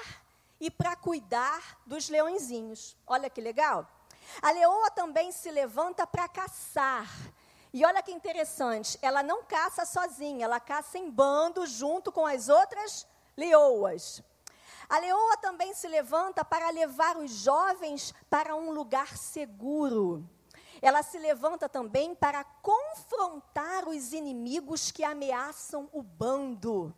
e 0.61 0.70
para 0.70 0.97
cuidar 0.97 1.78
dos 1.87 2.08
leõezinhos. 2.08 2.97
Olha 3.06 3.30
que 3.30 3.40
legal. 3.40 3.87
A 4.42 4.50
leoa 4.50 4.90
também 4.90 5.32
se 5.32 5.50
levanta 5.50 6.06
para 6.06 6.28
caçar. 6.28 7.08
E 7.73 7.85
olha 7.85 8.02
que 8.02 8.12
interessante, 8.12 8.99
ela 9.02 9.23
não 9.23 9.44
caça 9.44 9.85
sozinha, 9.85 10.44
ela 10.44 10.58
caça 10.58 10.97
em 10.99 11.11
bando 11.11 11.66
junto 11.66 12.11
com 12.11 12.26
as 12.26 12.49
outras 12.49 13.06
leoas. 13.37 14.23
A 14.88 14.99
leoa 14.99 15.37
também 15.37 15.75
se 15.75 15.87
levanta 15.87 16.44
para 16.44 16.70
levar 16.70 17.18
os 17.18 17.30
jovens 17.30 18.14
para 18.30 18.56
um 18.56 18.70
lugar 18.70 19.18
seguro. 19.18 20.26
Ela 20.80 21.02
se 21.02 21.18
levanta 21.18 21.68
também 21.68 22.14
para 22.14 22.42
confrontar 22.42 23.87
os 23.87 24.12
inimigos 24.12 24.90
que 24.90 25.04
ameaçam 25.04 25.90
o 25.92 26.02
bando. 26.02 26.94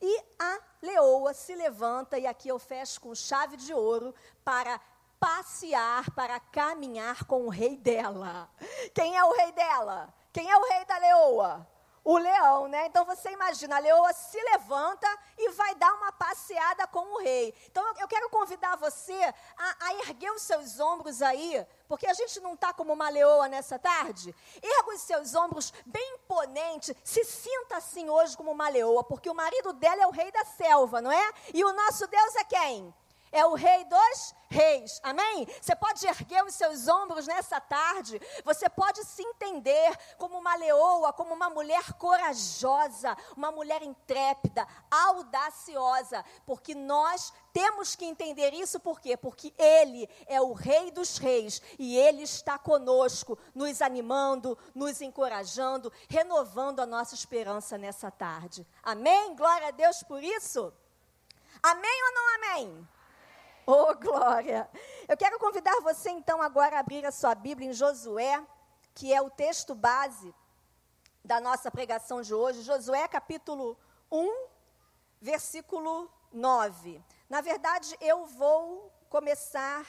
E 0.00 0.24
a 0.38 0.58
leoa 0.80 1.34
se 1.34 1.54
levanta, 1.54 2.18
e 2.18 2.26
aqui 2.26 2.48
eu 2.48 2.58
fecho 2.58 3.00
com 3.00 3.14
chave 3.14 3.56
de 3.56 3.72
ouro, 3.72 4.14
para 4.44 4.80
passear, 5.22 6.10
para 6.16 6.40
caminhar 6.40 7.22
com 7.26 7.46
o 7.46 7.48
rei 7.48 7.76
dela. 7.76 8.50
Quem 8.92 9.16
é 9.16 9.22
o 9.22 9.30
rei 9.30 9.52
dela? 9.52 10.12
Quem 10.32 10.50
é 10.50 10.56
o 10.56 10.68
rei 10.68 10.84
da 10.84 10.98
leoa? 10.98 11.68
o 12.04 12.18
leão, 12.18 12.66
né? 12.66 12.86
Então 12.86 13.04
você 13.04 13.30
imagina, 13.30 13.76
a 13.76 13.78
leoa 13.78 14.12
se 14.12 14.36
levanta 14.50 15.06
e 15.38 15.50
vai 15.50 15.72
dar 15.76 15.94
uma 15.94 16.10
passeada 16.10 16.84
com 16.88 17.14
o 17.14 17.18
rei. 17.20 17.54
Então 17.70 17.86
eu, 17.96 18.08
quero 18.08 18.28
convidar 18.28 18.76
você 18.76 19.14
a, 19.56 19.86
a, 19.86 19.94
erguer 20.00 20.32
os 20.32 20.42
seus 20.42 20.80
ombros 20.80 21.22
aí, 21.22 21.64
porque 21.86 22.08
a 22.08 22.12
gente 22.12 22.40
não 22.40 22.54
está 22.54 22.72
como 22.72 22.92
uma 22.92 23.08
leoa 23.08 23.46
nessa 23.46 23.78
tarde. 23.78 24.34
Erga 24.60 24.90
os 24.92 25.02
seus 25.02 25.34
ombros 25.36 25.72
bem 25.86 26.14
imponente, 26.14 26.96
se 27.04 27.24
sinta 27.24 27.76
assim 27.76 28.10
hoje 28.10 28.36
como 28.36 28.50
uma 28.50 28.68
leoa, 28.68 29.04
porque 29.04 29.30
o 29.30 29.34
marido 29.34 29.72
dela 29.72 30.02
é 30.02 30.06
o 30.08 30.10
rei 30.10 30.32
da 30.32 30.44
selva, 30.44 31.00
não 31.00 31.12
é? 31.12 31.32
E 31.54 31.64
o 31.64 31.72
nosso 31.72 32.08
Deus 32.08 32.34
é 32.34 32.44
quem? 32.44 32.92
É 33.32 33.44
o 33.46 33.54
Rei 33.54 33.84
dos 33.86 34.34
Reis. 34.48 35.00
Amém? 35.02 35.46
Você 35.60 35.74
pode 35.74 36.06
erguer 36.06 36.44
os 36.44 36.54
seus 36.54 36.86
ombros 36.86 37.26
nessa 37.26 37.58
tarde. 37.58 38.20
Você 38.44 38.68
pode 38.68 39.02
se 39.04 39.22
entender 39.22 39.96
como 40.18 40.38
uma 40.38 40.54
leoa, 40.54 41.10
como 41.14 41.32
uma 41.32 41.48
mulher 41.48 41.94
corajosa, 41.94 43.16
uma 43.34 43.50
mulher 43.50 43.82
intrépida, 43.82 44.68
audaciosa, 44.90 46.22
porque 46.44 46.74
nós 46.74 47.32
temos 47.50 47.96
que 47.96 48.04
entender 48.04 48.52
isso 48.52 48.78
por 48.78 49.00
quê? 49.00 49.16
Porque 49.16 49.54
ele 49.56 50.06
é 50.26 50.40
o 50.40 50.52
Rei 50.52 50.90
dos 50.90 51.16
Reis 51.16 51.62
e 51.78 51.96
ele 51.96 52.22
está 52.22 52.58
conosco, 52.58 53.38
nos 53.54 53.80
animando, 53.80 54.58
nos 54.74 55.00
encorajando, 55.00 55.90
renovando 56.08 56.80
a 56.80 56.86
nossa 56.86 57.14
esperança 57.14 57.78
nessa 57.78 58.10
tarde. 58.10 58.66
Amém? 58.82 59.34
Glória 59.34 59.68
a 59.68 59.70
Deus 59.70 60.02
por 60.02 60.22
isso. 60.22 60.72
Amém 61.62 62.04
ou 62.04 62.14
não 62.14 62.34
amém? 62.34 62.88
Oh, 63.64 63.94
glória! 63.94 64.68
Eu 65.06 65.16
quero 65.16 65.38
convidar 65.38 65.80
você 65.82 66.10
então 66.10 66.42
agora 66.42 66.76
a 66.76 66.80
abrir 66.80 67.06
a 67.06 67.12
sua 67.12 67.32
Bíblia 67.32 67.70
em 67.70 67.72
Josué, 67.72 68.44
que 68.92 69.14
é 69.14 69.22
o 69.22 69.30
texto 69.30 69.72
base 69.72 70.34
da 71.24 71.40
nossa 71.40 71.70
pregação 71.70 72.22
de 72.22 72.34
hoje. 72.34 72.62
Josué 72.62 73.06
capítulo 73.06 73.78
1, 74.10 74.46
versículo 75.20 76.10
9. 76.32 77.00
Na 77.30 77.40
verdade, 77.40 77.96
eu 78.00 78.26
vou 78.26 78.92
começar 79.08 79.86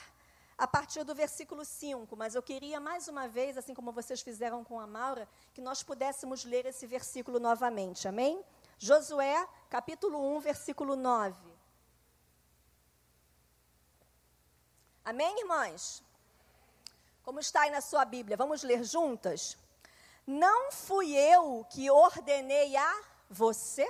a 0.55 0.67
partir 0.67 1.03
do 1.03 1.15
versículo 1.15 1.65
5, 1.65 2.15
mas 2.15 2.35
eu 2.35 2.43
queria 2.43 2.79
mais 2.79 3.07
uma 3.07 3.27
vez, 3.27 3.57
assim 3.57 3.73
como 3.73 3.91
vocês 3.91 4.21
fizeram 4.21 4.63
com 4.63 4.79
a 4.79 4.85
Maura, 4.85 5.27
que 5.51 5.61
nós 5.61 5.81
pudéssemos 5.81 6.45
ler 6.45 6.67
esse 6.67 6.85
versículo 6.85 7.39
novamente. 7.39 8.07
Amém? 8.07 8.45
Josué, 8.77 9.47
capítulo 9.67 10.35
1, 10.35 10.39
versículo 10.41 10.95
9. 10.95 11.52
Amém, 15.05 15.37
irmãs? 15.39 16.01
Como 17.23 17.37
está 17.37 17.61
aí 17.61 17.71
na 17.71 17.81
sua 17.81 18.05
Bíblia? 18.05 18.37
Vamos 18.37 18.63
ler 18.63 18.85
juntas? 18.85 19.57
Não 20.25 20.71
fui 20.71 21.13
eu 21.13 21.65
que 21.69 21.91
ordenei 21.91 22.77
a 22.77 23.03
você? 23.29 23.85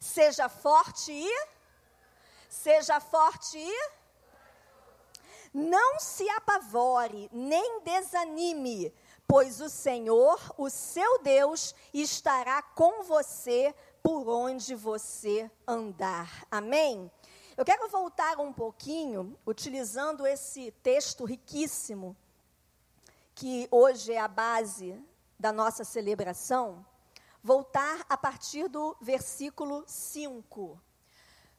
Seja 0.00 0.48
forte 0.48 1.12
e 1.12 1.48
seja 2.48 2.98
forte 2.98 3.58
e 3.58 3.90
não 5.54 6.00
se 6.00 6.28
apavore, 6.30 7.30
nem 7.32 7.80
desanime, 7.82 8.92
pois 9.24 9.60
o 9.60 9.68
Senhor, 9.68 10.40
o 10.56 10.68
seu 10.68 11.22
Deus, 11.22 11.76
estará 11.94 12.60
com 12.60 13.04
você 13.04 13.72
por 14.02 14.28
onde 14.28 14.74
você 14.74 15.48
andar. 15.66 16.44
Amém? 16.50 17.08
Eu 17.58 17.64
quero 17.64 17.88
voltar 17.88 18.38
um 18.38 18.52
pouquinho, 18.52 19.36
utilizando 19.44 20.24
esse 20.24 20.70
texto 20.80 21.24
riquíssimo, 21.24 22.16
que 23.34 23.66
hoje 23.68 24.12
é 24.12 24.20
a 24.20 24.28
base 24.28 24.96
da 25.36 25.50
nossa 25.50 25.82
celebração, 25.82 26.86
voltar 27.42 28.06
a 28.08 28.16
partir 28.16 28.68
do 28.68 28.96
versículo 29.00 29.82
5. 29.88 30.80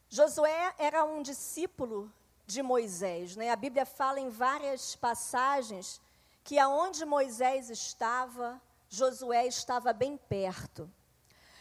Josué 0.07 0.73
era 0.77 1.03
um 1.03 1.21
discípulo 1.21 2.09
de 2.47 2.63
Moisés. 2.63 3.35
Né? 3.35 3.49
A 3.49 3.57
Bíblia 3.57 3.85
fala 3.85 4.21
em 4.21 4.29
várias 4.29 4.95
passagens 4.95 5.99
que 6.45 6.57
aonde 6.57 7.03
Moisés 7.03 7.69
estava, 7.69 8.61
Josué 8.87 9.47
estava 9.47 9.91
bem 9.91 10.15
perto. 10.15 10.89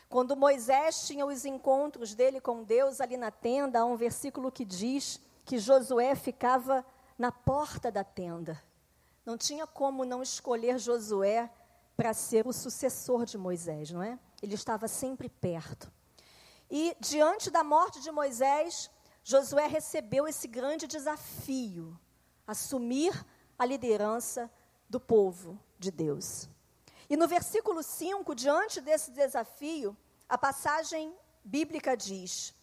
Quando 0.08 0.36
Moisés 0.36 1.06
tinha 1.06 1.26
os 1.26 1.44
encontros 1.44 2.14
dele 2.14 2.40
com 2.40 2.64
Deus 2.64 3.00
ali 3.00 3.16
na 3.16 3.30
tenda, 3.30 3.80
há 3.80 3.84
um 3.84 3.96
versículo 3.96 4.50
que 4.50 4.64
diz 4.64 5.20
que 5.44 5.58
Josué 5.58 6.14
ficava 6.14 6.84
na 7.18 7.30
porta 7.30 7.90
da 7.90 8.02
tenda. 8.02 8.62
Não 9.24 9.36
tinha 9.36 9.66
como 9.66 10.06
não 10.06 10.22
escolher 10.22 10.78
Josué 10.78 11.50
para 11.96 12.14
ser 12.14 12.46
o 12.46 12.52
sucessor 12.52 13.26
de 13.26 13.36
Moisés, 13.36 13.90
não 13.90 14.02
é? 14.02 14.18
Ele 14.42 14.54
estava 14.54 14.88
sempre 14.88 15.28
perto. 15.28 15.92
E 16.70 16.96
diante 17.00 17.50
da 17.50 17.62
morte 17.62 18.00
de 18.00 18.10
Moisés, 18.10 18.90
Josué 19.22 19.66
recebeu 19.66 20.26
esse 20.26 20.48
grande 20.48 20.86
desafio: 20.86 21.98
assumir 22.46 23.12
a 23.58 23.66
liderança 23.66 24.50
do 24.88 24.98
povo 24.98 25.58
de 25.78 25.90
Deus. 25.90 26.48
E 27.08 27.16
no 27.16 27.26
versículo 27.26 27.82
5, 27.82 28.34
diante 28.34 28.80
desse 28.80 29.10
desafio, 29.10 29.96
a 30.28 30.36
passagem 30.36 31.14
bíblica 31.42 31.96
diz: 31.96 32.54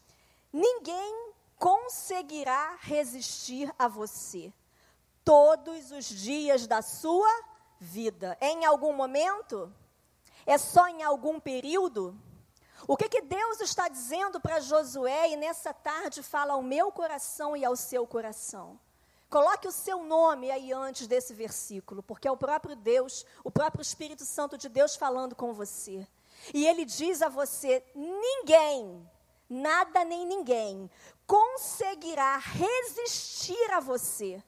Ninguém 0.54 1.34
conseguirá 1.58 2.78
resistir 2.82 3.74
a 3.80 3.88
você 3.88 4.54
todos 5.24 5.92
os 5.92 6.06
dias 6.06 6.68
da 6.68 6.82
sua 6.82 7.44
vida. 7.80 8.38
Em 8.40 8.66
algum 8.66 8.94
momento? 8.94 9.74
É 10.46 10.60
só 10.60 10.88
em 10.88 11.02
algum 11.02 11.40
período? 11.40 12.16
O 12.88 12.96
que, 12.96 13.10
que 13.10 13.22
Deus 13.22 13.60
está 13.62 13.88
dizendo 13.88 14.40
para 14.40 14.60
Josué 14.60 15.32
e 15.32 15.36
nessa 15.36 15.74
tarde 15.74 16.22
fala 16.22 16.54
ao 16.54 16.62
meu 16.62 16.92
coração 16.92 17.58
e 17.58 17.66
ao 17.66 17.76
seu 17.76 18.06
coração? 18.06 18.80
Coloque 19.30 19.68
o 19.68 19.72
seu 19.72 20.04
nome 20.04 20.52
aí 20.52 20.72
antes 20.72 21.08
desse 21.08 21.34
versículo, 21.34 22.04
porque 22.04 22.28
é 22.28 22.32
o 22.32 22.38
próprio 22.38 22.76
Deus, 22.76 23.26
o 23.44 23.52
próprio 23.52 23.82
Espírito 23.82 24.24
Santo 24.24 24.58
de 24.58 24.70
Deus 24.70 24.96
falando 24.96 25.36
com 25.36 25.54
você. 25.54 26.08
E 26.54 26.66
ele 26.66 26.86
diz 26.86 27.22
a 27.22 27.30
você: 27.30 27.84
ninguém, 27.96 29.10
nada 29.50 30.04
nem 30.06 30.26
ninguém, 30.26 30.90
conseguirá 31.26 32.38
resistir 32.38 33.72
a 33.72 33.80
você 33.80 34.44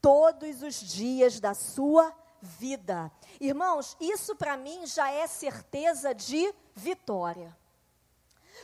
todos 0.00 0.62
os 0.62 0.74
dias 0.74 1.38
da 1.38 1.54
sua 1.54 2.12
vida. 2.40 3.10
Irmãos, 3.40 3.96
isso 4.00 4.34
para 4.34 4.56
mim 4.56 4.86
já 4.86 5.10
é 5.10 5.26
certeza 5.26 6.14
de 6.14 6.52
vitória. 6.74 7.56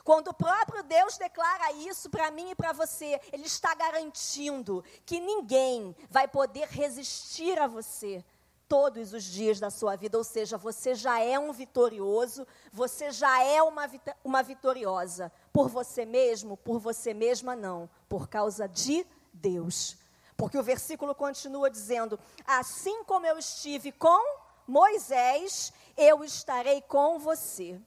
Quando 0.07 0.29
o 0.29 0.35
próprio 0.35 0.85
Deus 0.85 1.19
declara 1.19 1.73
isso 1.73 2.09
para 2.09 2.31
mim 2.31 2.51
e 2.51 2.55
para 2.55 2.73
você, 2.73 3.21
Ele 3.33 3.45
está 3.45 3.75
garantindo 3.75 4.85
que 5.05 5.19
ninguém 5.19 5.97
vai 6.09 6.29
poder 6.29 6.69
resistir 6.69 7.59
a 7.59 7.67
você 7.67 8.25
todos 8.69 9.13
os 9.13 9.25
dias 9.25 9.59
da 9.59 9.69
sua 9.69 9.97
vida. 9.97 10.17
Ou 10.17 10.23
seja, 10.23 10.57
você 10.57 10.95
já 10.95 11.19
é 11.19 11.37
um 11.37 11.53
vitorioso, 11.53 12.47
você 12.73 13.11
já 13.11 13.43
é 13.43 13.61
uma, 13.61 13.91
uma 14.23 14.45
vitoriosa. 14.45 15.33
Por 15.53 15.69
você 15.69 16.05
mesmo, 16.05 16.57
por 16.57 16.79
você 16.79 17.13
mesma, 17.13 17.57
não. 17.57 17.91
Por 18.09 18.29
causa 18.29 18.69
de 18.69 19.05
Deus. 19.33 19.97
Porque 20.37 20.57
o 20.57 20.63
versículo 20.63 21.17
continua 21.17 21.69
dizendo: 21.69 22.17
Assim 22.47 23.03
como 23.03 23.27
eu 23.27 23.37
estive 23.41 23.91
com 23.91 24.39
Moisés, 24.69 25.73
eu 25.97 26.23
estarei 26.23 26.81
com 26.81 27.19
você. 27.19 27.81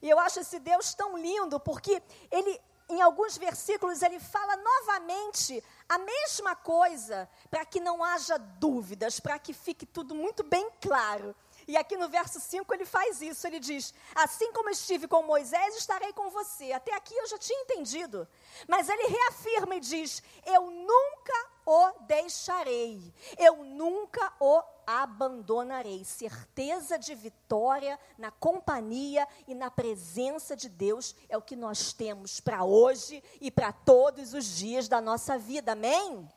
E 0.00 0.08
eu 0.08 0.18
acho 0.18 0.40
esse 0.40 0.58
Deus 0.58 0.94
tão 0.94 1.18
lindo, 1.18 1.58
porque 1.60 2.02
ele, 2.30 2.60
em 2.88 3.02
alguns 3.02 3.36
versículos, 3.36 4.02
ele 4.02 4.20
fala 4.20 4.56
novamente 4.56 5.62
a 5.88 5.98
mesma 5.98 6.54
coisa, 6.56 7.28
para 7.50 7.64
que 7.64 7.80
não 7.80 8.02
haja 8.02 8.38
dúvidas, 8.38 9.20
para 9.20 9.38
que 9.38 9.52
fique 9.52 9.84
tudo 9.84 10.14
muito 10.14 10.42
bem 10.42 10.70
claro. 10.80 11.34
E 11.66 11.76
aqui 11.76 11.96
no 11.96 12.08
verso 12.08 12.40
5 12.40 12.74
ele 12.74 12.84
faz 12.84 13.22
isso, 13.22 13.46
ele 13.46 13.60
diz: 13.60 13.94
Assim 14.14 14.52
como 14.52 14.70
estive 14.70 15.06
com 15.06 15.22
Moisés, 15.22 15.76
estarei 15.76 16.12
com 16.12 16.30
você. 16.30 16.72
Até 16.72 16.94
aqui 16.94 17.14
eu 17.14 17.26
já 17.26 17.38
tinha 17.38 17.60
entendido. 17.62 18.26
Mas 18.66 18.88
ele 18.88 19.06
reafirma 19.06 19.76
e 19.76 19.80
diz: 19.80 20.22
Eu 20.44 20.70
nunca 20.70 21.46
o 21.64 21.92
deixarei, 22.00 23.14
eu 23.38 23.56
nunca 23.64 24.32
o 24.40 24.62
abandonarei. 24.86 26.04
Certeza 26.04 26.98
de 26.98 27.14
vitória 27.14 27.98
na 28.18 28.30
companhia 28.30 29.26
e 29.46 29.54
na 29.54 29.70
presença 29.70 30.56
de 30.56 30.68
Deus 30.68 31.14
é 31.28 31.36
o 31.36 31.42
que 31.42 31.56
nós 31.56 31.92
temos 31.92 32.40
para 32.40 32.64
hoje 32.64 33.22
e 33.40 33.50
para 33.50 33.72
todos 33.72 34.34
os 34.34 34.44
dias 34.44 34.88
da 34.88 35.00
nossa 35.00 35.38
vida, 35.38 35.72
amém? 35.72 36.28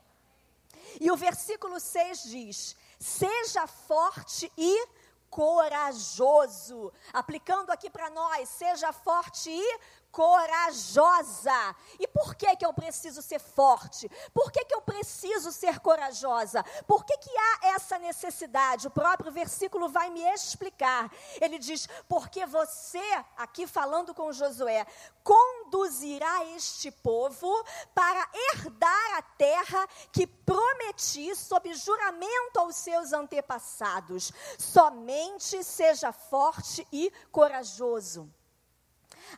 E 1.00 1.10
o 1.10 1.16
versículo 1.16 1.78
6 1.78 2.22
diz: 2.24 2.76
Seja 2.98 3.66
forte 3.66 4.50
e 4.56 4.88
corajoso. 5.28 6.92
Aplicando 7.12 7.70
aqui 7.70 7.90
para 7.90 8.08
nós, 8.10 8.48
seja 8.48 8.92
forte 8.92 9.50
e 9.50 9.78
corajosa. 10.16 11.76
E 12.00 12.08
por 12.08 12.34
que, 12.34 12.56
que 12.56 12.64
eu 12.64 12.72
preciso 12.72 13.20
ser 13.20 13.38
forte? 13.38 14.10
Por 14.32 14.50
que, 14.50 14.64
que 14.64 14.74
eu 14.74 14.80
preciso 14.80 15.52
ser 15.52 15.78
corajosa? 15.80 16.64
Por 16.86 17.04
que, 17.04 17.18
que 17.18 17.30
há 17.36 17.74
essa 17.74 17.98
necessidade? 17.98 18.86
O 18.86 18.90
próprio 18.90 19.30
versículo 19.30 19.90
vai 19.90 20.08
me 20.08 20.22
explicar. 20.32 21.12
Ele 21.38 21.58
diz: 21.58 21.86
Porque 22.08 22.46
você, 22.46 23.04
aqui 23.36 23.66
falando 23.66 24.14
com 24.14 24.32
Josué, 24.32 24.86
conduzirá 25.22 26.46
este 26.56 26.90
povo 26.90 27.52
para 27.94 28.26
herdar 28.32 29.18
a 29.18 29.22
terra 29.36 29.86
que 30.10 30.26
prometi 30.26 31.36
sob 31.36 31.74
juramento 31.74 32.58
aos 32.58 32.76
seus 32.76 33.12
antepassados. 33.12 34.32
Somente 34.58 35.62
seja 35.62 36.10
forte 36.10 36.88
e 36.90 37.12
corajoso. 37.30 38.32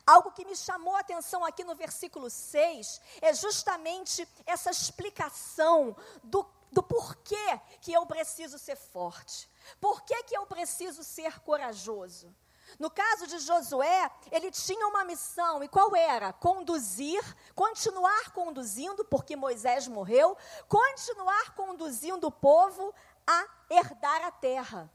Algo 0.05 0.31
que 0.31 0.45
me 0.45 0.55
chamou 0.55 0.95
a 0.95 0.99
atenção 0.99 1.43
aqui 1.45 1.63
no 1.63 1.75
versículo 1.75 2.29
6 2.29 3.01
é 3.21 3.33
justamente 3.33 4.27
essa 4.45 4.69
explicação 4.69 5.95
do, 6.23 6.45
do 6.71 6.83
porquê 6.83 7.59
que 7.81 7.93
eu 7.93 8.05
preciso 8.05 8.57
ser 8.57 8.75
forte. 8.75 9.49
Por 9.79 10.01
que, 10.03 10.23
que 10.23 10.37
eu 10.37 10.45
preciso 10.45 11.03
ser 11.03 11.39
corajoso? 11.41 12.33
No 12.77 12.89
caso 12.89 13.25
de 13.25 13.39
Josué, 13.39 14.11
ele 14.31 14.51
tinha 14.51 14.87
uma 14.87 15.03
missão, 15.03 15.63
e 15.63 15.67
qual 15.67 15.95
era? 15.95 16.31
Conduzir, 16.33 17.21
continuar 17.55 18.31
conduzindo, 18.31 19.03
porque 19.05 19.35
Moisés 19.35 19.87
morreu, 19.87 20.37
continuar 20.67 21.55
conduzindo 21.55 22.27
o 22.27 22.31
povo 22.31 22.93
a 23.25 23.47
herdar 23.69 24.25
a 24.25 24.31
terra. 24.31 24.91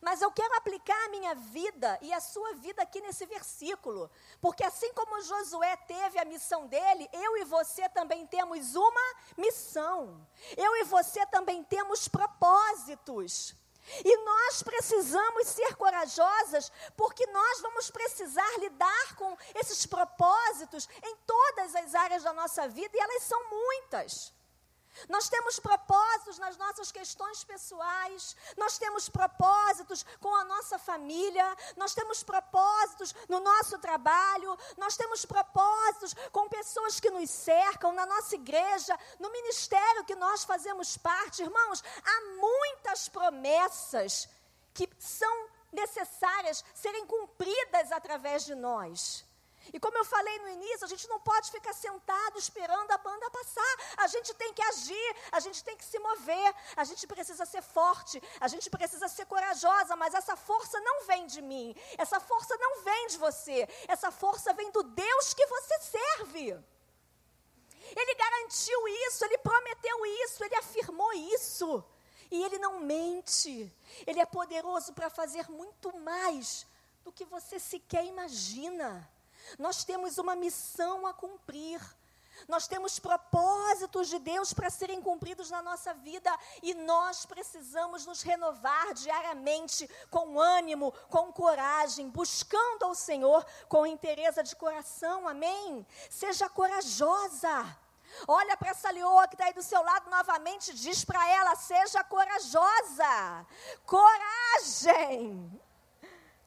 Mas 0.00 0.20
eu 0.20 0.30
quero 0.30 0.54
aplicar 0.56 1.04
a 1.04 1.08
minha 1.08 1.34
vida 1.34 1.98
e 2.02 2.12
a 2.12 2.20
sua 2.20 2.54
vida 2.54 2.82
aqui 2.82 3.00
nesse 3.00 3.26
versículo. 3.26 4.10
Porque 4.40 4.64
assim 4.64 4.92
como 4.92 5.20
Josué 5.22 5.76
teve 5.76 6.18
a 6.18 6.24
missão 6.24 6.66
dele, 6.66 7.08
eu 7.12 7.36
e 7.36 7.44
você 7.44 7.88
também 7.88 8.26
temos 8.26 8.74
uma 8.74 9.14
missão. 9.36 10.26
Eu 10.56 10.76
e 10.76 10.84
você 10.84 11.24
também 11.26 11.62
temos 11.64 12.08
propósitos. 12.08 13.54
E 14.04 14.16
nós 14.24 14.62
precisamos 14.62 15.46
ser 15.46 15.76
corajosas, 15.76 16.72
porque 16.96 17.24
nós 17.28 17.60
vamos 17.60 17.90
precisar 17.90 18.58
lidar 18.58 19.14
com 19.14 19.36
esses 19.54 19.86
propósitos 19.86 20.88
em 21.02 21.16
todas 21.24 21.74
as 21.76 21.94
áreas 21.94 22.22
da 22.24 22.32
nossa 22.32 22.66
vida, 22.68 22.96
e 22.96 23.00
elas 23.00 23.22
são 23.22 23.48
muitas. 23.48 24.34
Nós 25.08 25.28
temos 25.28 25.58
propósitos 25.58 26.38
nas 26.38 26.56
nossas 26.56 26.90
questões 26.90 27.44
pessoais, 27.44 28.36
nós 28.56 28.78
temos 28.78 29.08
propósitos 29.08 30.04
com 30.20 30.34
a 30.34 30.44
nossa 30.44 30.78
família, 30.78 31.56
nós 31.76 31.94
temos 31.94 32.22
propósitos 32.22 33.14
no 33.28 33.40
nosso 33.40 33.78
trabalho, 33.78 34.56
nós 34.76 34.96
temos 34.96 35.24
propósitos 35.24 36.14
com 36.32 36.48
pessoas 36.48 36.98
que 37.00 37.10
nos 37.10 37.28
cercam, 37.30 37.92
na 37.92 38.06
nossa 38.06 38.34
igreja, 38.34 38.98
no 39.18 39.30
ministério 39.30 40.04
que 40.04 40.14
nós 40.14 40.44
fazemos 40.44 40.96
parte. 40.96 41.42
Irmãos, 41.42 41.82
há 42.04 42.20
muitas 42.36 43.08
promessas 43.08 44.28
que 44.72 44.88
são 44.98 45.48
necessárias 45.72 46.64
serem 46.74 47.06
cumpridas 47.06 47.92
através 47.92 48.44
de 48.44 48.54
nós. 48.54 49.25
E 49.72 49.80
como 49.80 49.98
eu 49.98 50.04
falei 50.04 50.38
no 50.40 50.48
início, 50.48 50.84
a 50.84 50.88
gente 50.88 51.08
não 51.08 51.20
pode 51.20 51.50
ficar 51.50 51.72
sentado 51.72 52.38
esperando 52.38 52.90
a 52.90 52.98
banda 52.98 53.30
passar. 53.30 53.74
A 53.98 54.06
gente 54.06 54.32
tem 54.34 54.52
que 54.52 54.62
agir, 54.62 55.16
a 55.32 55.40
gente 55.40 55.62
tem 55.64 55.76
que 55.76 55.84
se 55.84 55.98
mover, 55.98 56.54
a 56.76 56.84
gente 56.84 57.06
precisa 57.06 57.44
ser 57.44 57.62
forte, 57.62 58.22
a 58.40 58.48
gente 58.48 58.70
precisa 58.70 59.08
ser 59.08 59.26
corajosa, 59.26 59.96
mas 59.96 60.14
essa 60.14 60.36
força 60.36 60.80
não 60.80 61.04
vem 61.06 61.26
de 61.26 61.42
mim, 61.42 61.74
essa 61.98 62.20
força 62.20 62.56
não 62.58 62.82
vem 62.82 63.06
de 63.08 63.18
você, 63.18 63.68
essa 63.88 64.10
força 64.10 64.52
vem 64.54 64.70
do 64.70 64.82
Deus 64.82 65.34
que 65.34 65.46
você 65.46 65.78
serve. 65.80 66.56
Ele 67.94 68.14
garantiu 68.14 68.88
isso, 69.06 69.24
ele 69.24 69.38
prometeu 69.38 70.06
isso, 70.24 70.44
ele 70.44 70.56
afirmou 70.56 71.12
isso. 71.12 71.84
E 72.30 72.42
ele 72.42 72.58
não 72.58 72.80
mente. 72.80 73.72
Ele 74.06 74.20
é 74.20 74.26
poderoso 74.26 74.92
para 74.92 75.08
fazer 75.08 75.48
muito 75.48 75.96
mais 75.98 76.66
do 77.04 77.12
que 77.12 77.24
você 77.24 77.58
sequer 77.60 78.04
imagina. 78.04 79.08
Nós 79.58 79.84
temos 79.84 80.18
uma 80.18 80.34
missão 80.34 81.06
a 81.06 81.12
cumprir. 81.12 81.80
Nós 82.46 82.68
temos 82.68 82.98
propósitos 82.98 84.08
de 84.08 84.18
Deus 84.18 84.52
para 84.52 84.68
serem 84.68 85.00
cumpridos 85.00 85.50
na 85.50 85.62
nossa 85.62 85.94
vida 85.94 86.30
e 86.62 86.74
nós 86.74 87.24
precisamos 87.24 88.04
nos 88.04 88.22
renovar 88.22 88.92
diariamente 88.94 89.88
com 90.10 90.38
ânimo, 90.38 90.92
com 91.08 91.32
coragem, 91.32 92.10
buscando 92.10 92.84
ao 92.84 92.94
Senhor 92.94 93.44
com 93.68 93.86
interesse 93.86 94.42
de 94.42 94.54
coração. 94.54 95.26
Amém? 95.26 95.86
Seja 96.10 96.48
corajosa. 96.48 97.76
Olha 98.28 98.56
para 98.56 98.70
essa 98.70 98.90
leoa 98.90 99.26
que 99.26 99.34
está 99.34 99.46
aí 99.46 99.52
do 99.52 99.62
seu 99.62 99.82
lado 99.82 100.08
novamente, 100.10 100.74
diz 100.74 101.04
para 101.04 101.28
ela: 101.30 101.54
seja 101.56 102.04
corajosa. 102.04 103.46
Coragem. 103.84 105.60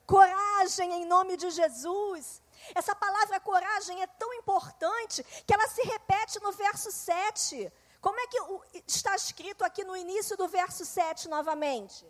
Coragem 0.06 0.92
em 0.92 1.04
nome 1.04 1.36
de 1.36 1.50
Jesus. 1.50 2.42
Essa 2.74 2.94
palavra 2.94 3.40
coragem 3.40 4.02
é 4.02 4.06
tão 4.06 4.32
importante 4.34 5.22
que 5.46 5.52
ela 5.52 5.68
se 5.68 5.82
repete 5.82 6.40
no 6.40 6.52
verso 6.52 6.90
7. 6.90 7.72
Como 8.00 8.18
é 8.18 8.26
que 8.26 8.82
está 8.86 9.14
escrito 9.14 9.64
aqui 9.64 9.84
no 9.84 9.96
início 9.96 10.36
do 10.36 10.48
verso 10.48 10.84
7 10.84 11.28
novamente? 11.28 12.06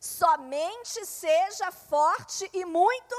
Somente 0.00 1.04
seja 1.04 1.70
forte 1.70 2.48
e 2.52 2.64
muito 2.64 3.16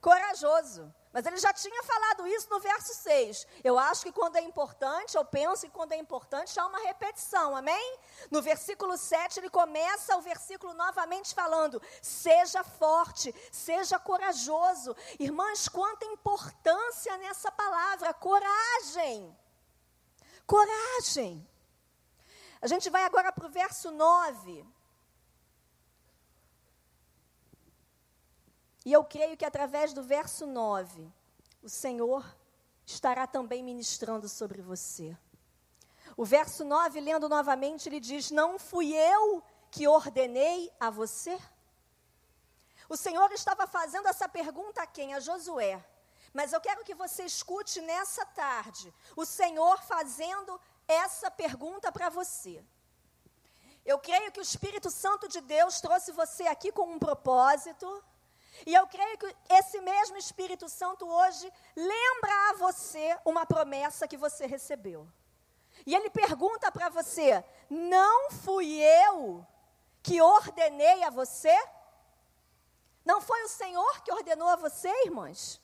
corajoso. 0.00 0.92
Mas 1.14 1.24
ele 1.26 1.36
já 1.36 1.52
tinha 1.52 1.80
falado 1.84 2.26
isso 2.26 2.50
no 2.50 2.58
verso 2.58 2.92
6. 2.92 3.46
Eu 3.62 3.78
acho 3.78 4.02
que 4.02 4.10
quando 4.10 4.34
é 4.34 4.40
importante, 4.40 5.16
eu 5.16 5.24
penso 5.24 5.64
que 5.64 5.70
quando 5.70 5.92
é 5.92 5.96
importante 5.96 6.58
há 6.58 6.66
uma 6.66 6.80
repetição, 6.80 7.56
amém? 7.56 7.98
No 8.32 8.42
versículo 8.42 8.98
7, 8.98 9.38
ele 9.38 9.48
começa 9.48 10.16
o 10.16 10.20
versículo 10.20 10.74
novamente 10.74 11.32
falando: 11.32 11.80
seja 12.02 12.64
forte, 12.64 13.32
seja 13.52 13.96
corajoso. 13.96 14.96
Irmãs, 15.20 15.68
quanta 15.68 16.04
importância 16.04 17.16
nessa 17.18 17.52
palavra, 17.52 18.12
coragem. 18.12 19.38
Coragem. 20.44 21.48
A 22.60 22.66
gente 22.66 22.90
vai 22.90 23.04
agora 23.04 23.30
para 23.30 23.46
o 23.46 23.50
verso 23.50 23.92
9. 23.92 24.66
E 28.84 28.92
eu 28.92 29.02
creio 29.02 29.36
que 29.36 29.44
através 29.44 29.92
do 29.92 30.02
verso 30.02 30.46
9, 30.46 31.10
o 31.62 31.68
Senhor 31.68 32.24
estará 32.84 33.26
também 33.26 33.62
ministrando 33.62 34.28
sobre 34.28 34.60
você. 34.60 35.16
O 36.16 36.24
verso 36.24 36.64
9, 36.64 37.00
lendo 37.00 37.28
novamente, 37.28 37.88
ele 37.88 37.98
diz: 37.98 38.30
Não 38.30 38.58
fui 38.58 38.94
eu 38.94 39.42
que 39.70 39.88
ordenei 39.88 40.70
a 40.78 40.90
você? 40.90 41.38
O 42.88 42.96
Senhor 42.96 43.32
estava 43.32 43.66
fazendo 43.66 44.06
essa 44.06 44.28
pergunta 44.28 44.82
a 44.82 44.86
quem? 44.86 45.14
A 45.14 45.20
Josué. 45.20 45.82
Mas 46.32 46.52
eu 46.52 46.60
quero 46.60 46.84
que 46.84 46.94
você 46.94 47.24
escute 47.24 47.80
nessa 47.80 48.26
tarde 48.26 48.92
o 49.16 49.24
Senhor 49.24 49.80
fazendo 49.82 50.60
essa 50.86 51.30
pergunta 51.30 51.90
para 51.90 52.10
você. 52.10 52.62
Eu 53.84 53.98
creio 53.98 54.32
que 54.32 54.40
o 54.40 54.42
Espírito 54.42 54.90
Santo 54.90 55.28
de 55.28 55.40
Deus 55.40 55.80
trouxe 55.80 56.12
você 56.12 56.46
aqui 56.46 56.70
com 56.72 56.92
um 56.92 56.98
propósito 56.98 58.02
e 58.66 58.74
eu 58.74 58.86
creio 58.86 59.18
que 59.18 59.36
esse 59.50 59.80
mesmo 59.80 60.16
Espírito 60.16 60.68
Santo 60.68 61.06
hoje 61.06 61.52
lembra 61.74 62.50
a 62.50 62.52
você 62.54 63.18
uma 63.24 63.44
promessa 63.44 64.08
que 64.08 64.16
você 64.16 64.46
recebeu. 64.46 65.08
E 65.84 65.94
ele 65.94 66.08
pergunta 66.10 66.70
para 66.70 66.88
você: 66.88 67.44
Não 67.68 68.30
fui 68.30 68.80
eu 69.06 69.46
que 70.02 70.20
ordenei 70.20 71.02
a 71.02 71.10
você? 71.10 71.54
Não 73.04 73.20
foi 73.20 73.42
o 73.42 73.48
Senhor 73.48 74.02
que 74.02 74.12
ordenou 74.12 74.48
a 74.48 74.56
você, 74.56 74.88
irmãs? 75.04 75.60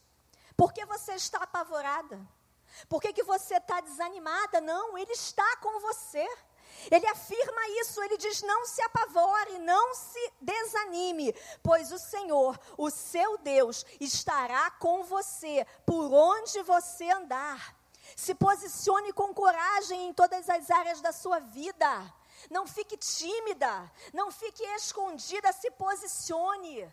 Por 0.56 0.72
que 0.72 0.84
você 0.84 1.14
está 1.14 1.38
apavorada? 1.38 2.20
Por 2.88 3.00
que, 3.00 3.12
que 3.12 3.22
você 3.22 3.56
está 3.56 3.80
desanimada? 3.80 4.60
Não, 4.60 4.96
Ele 4.96 5.12
está 5.12 5.56
com 5.56 5.80
você. 5.80 6.26
Ele 6.90 7.06
afirma 7.06 7.68
isso, 7.80 8.02
ele 8.02 8.16
diz: 8.16 8.42
não 8.42 8.66
se 8.66 8.82
apavore, 8.82 9.58
não 9.58 9.94
se 9.94 10.32
desanime, 10.40 11.34
pois 11.62 11.92
o 11.92 11.98
Senhor, 11.98 12.58
o 12.76 12.90
seu 12.90 13.38
Deus, 13.38 13.84
estará 14.00 14.70
com 14.72 15.02
você 15.04 15.66
por 15.84 16.12
onde 16.12 16.62
você 16.62 17.10
andar. 17.10 17.76
Se 18.16 18.34
posicione 18.34 19.12
com 19.12 19.32
coragem 19.32 20.08
em 20.08 20.12
todas 20.12 20.48
as 20.48 20.70
áreas 20.70 21.00
da 21.00 21.12
sua 21.12 21.38
vida. 21.38 22.12
Não 22.50 22.66
fique 22.66 22.96
tímida, 22.96 23.92
não 24.12 24.30
fique 24.30 24.64
escondida, 24.74 25.52
se 25.52 25.70
posicione. 25.72 26.90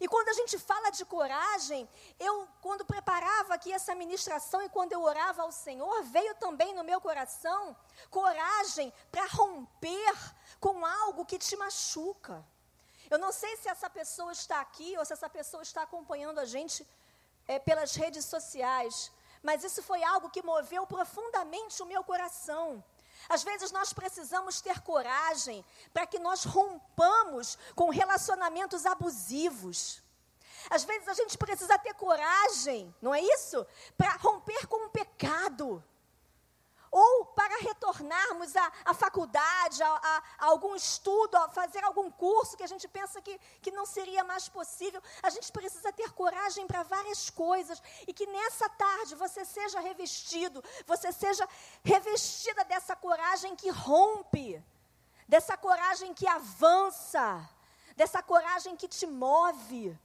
E 0.00 0.06
quando 0.06 0.28
a 0.28 0.32
gente 0.34 0.58
fala 0.58 0.90
de 0.90 1.04
coragem, 1.04 1.88
eu, 2.20 2.46
quando 2.60 2.84
preparava 2.84 3.54
aqui 3.54 3.72
essa 3.72 3.94
ministração 3.94 4.62
e 4.62 4.68
quando 4.68 4.92
eu 4.92 5.02
orava 5.02 5.42
ao 5.42 5.50
Senhor, 5.50 6.02
veio 6.04 6.34
também 6.34 6.74
no 6.74 6.84
meu 6.84 7.00
coração 7.00 7.76
coragem 8.10 8.92
para 9.10 9.26
romper 9.26 10.14
com 10.60 10.84
algo 10.84 11.24
que 11.24 11.38
te 11.38 11.56
machuca. 11.56 12.44
Eu 13.10 13.18
não 13.18 13.32
sei 13.32 13.56
se 13.56 13.68
essa 13.68 13.88
pessoa 13.88 14.32
está 14.32 14.60
aqui 14.60 14.96
ou 14.98 15.04
se 15.04 15.14
essa 15.14 15.28
pessoa 15.28 15.62
está 15.62 15.82
acompanhando 15.82 16.38
a 16.38 16.44
gente 16.44 16.86
é, 17.46 17.58
pelas 17.58 17.94
redes 17.94 18.26
sociais, 18.26 19.10
mas 19.42 19.64
isso 19.64 19.82
foi 19.82 20.02
algo 20.04 20.28
que 20.28 20.42
moveu 20.42 20.86
profundamente 20.86 21.82
o 21.82 21.86
meu 21.86 22.04
coração. 22.04 22.84
Às 23.28 23.42
vezes 23.42 23.70
nós 23.72 23.92
precisamos 23.92 24.60
ter 24.60 24.80
coragem 24.80 25.64
para 25.92 26.06
que 26.06 26.18
nós 26.18 26.44
rompamos 26.44 27.58
com 27.74 27.90
relacionamentos 27.90 28.84
abusivos. 28.86 30.02
Às 30.70 30.84
vezes 30.84 31.08
a 31.08 31.14
gente 31.14 31.38
precisa 31.38 31.78
ter 31.78 31.94
coragem, 31.94 32.94
não 33.00 33.14
é 33.14 33.20
isso? 33.20 33.66
Para 33.96 34.16
romper 34.16 34.66
com 34.66 34.86
o 34.86 34.90
pecado 34.90 35.82
ou 36.90 37.26
para 37.26 37.58
retornarmos 37.60 38.54
à, 38.56 38.72
à 38.84 38.94
faculdade, 38.94 39.82
a, 39.82 39.88
a, 39.88 40.22
a, 40.38 40.46
algum 40.46 40.74
estudo, 40.74 41.36
a 41.36 41.48
fazer 41.48 41.84
algum 41.84 42.10
curso 42.10 42.56
que 42.56 42.62
a 42.62 42.66
gente 42.66 42.86
pensa 42.88 43.20
que, 43.20 43.38
que 43.60 43.70
não 43.70 43.86
seria 43.86 44.24
mais 44.24 44.48
possível. 44.48 45.02
A 45.22 45.30
gente 45.30 45.50
precisa 45.52 45.92
ter 45.92 46.12
coragem 46.12 46.66
para 46.66 46.82
várias 46.82 47.30
coisas 47.30 47.82
e 48.06 48.12
que 48.12 48.26
nessa 48.26 48.68
tarde 48.68 49.14
você 49.14 49.44
seja 49.44 49.80
revestido, 49.80 50.62
você 50.86 51.12
seja 51.12 51.48
revestida 51.82 52.64
dessa 52.64 52.96
coragem 52.96 53.54
que 53.56 53.70
rompe, 53.70 54.62
dessa 55.26 55.56
coragem 55.56 56.14
que 56.14 56.26
avança, 56.26 57.48
dessa 57.96 58.22
coragem 58.22 58.76
que 58.76 58.88
te 58.88 59.06
move. 59.06 59.98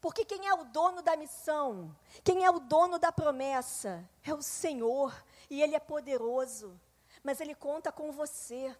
Porque 0.00 0.24
quem 0.24 0.48
é 0.48 0.54
o 0.54 0.64
dono 0.64 1.02
da 1.02 1.16
missão, 1.16 1.94
quem 2.24 2.44
é 2.44 2.50
o 2.50 2.58
dono 2.58 2.98
da 2.98 3.12
promessa, 3.12 4.08
é 4.24 4.32
o 4.32 4.40
Senhor 4.40 5.14
e 5.50 5.62
Ele 5.62 5.74
é 5.74 5.80
poderoso, 5.80 6.80
mas 7.22 7.40
Ele 7.40 7.54
conta 7.54 7.92
com 7.92 8.10
você. 8.10 8.74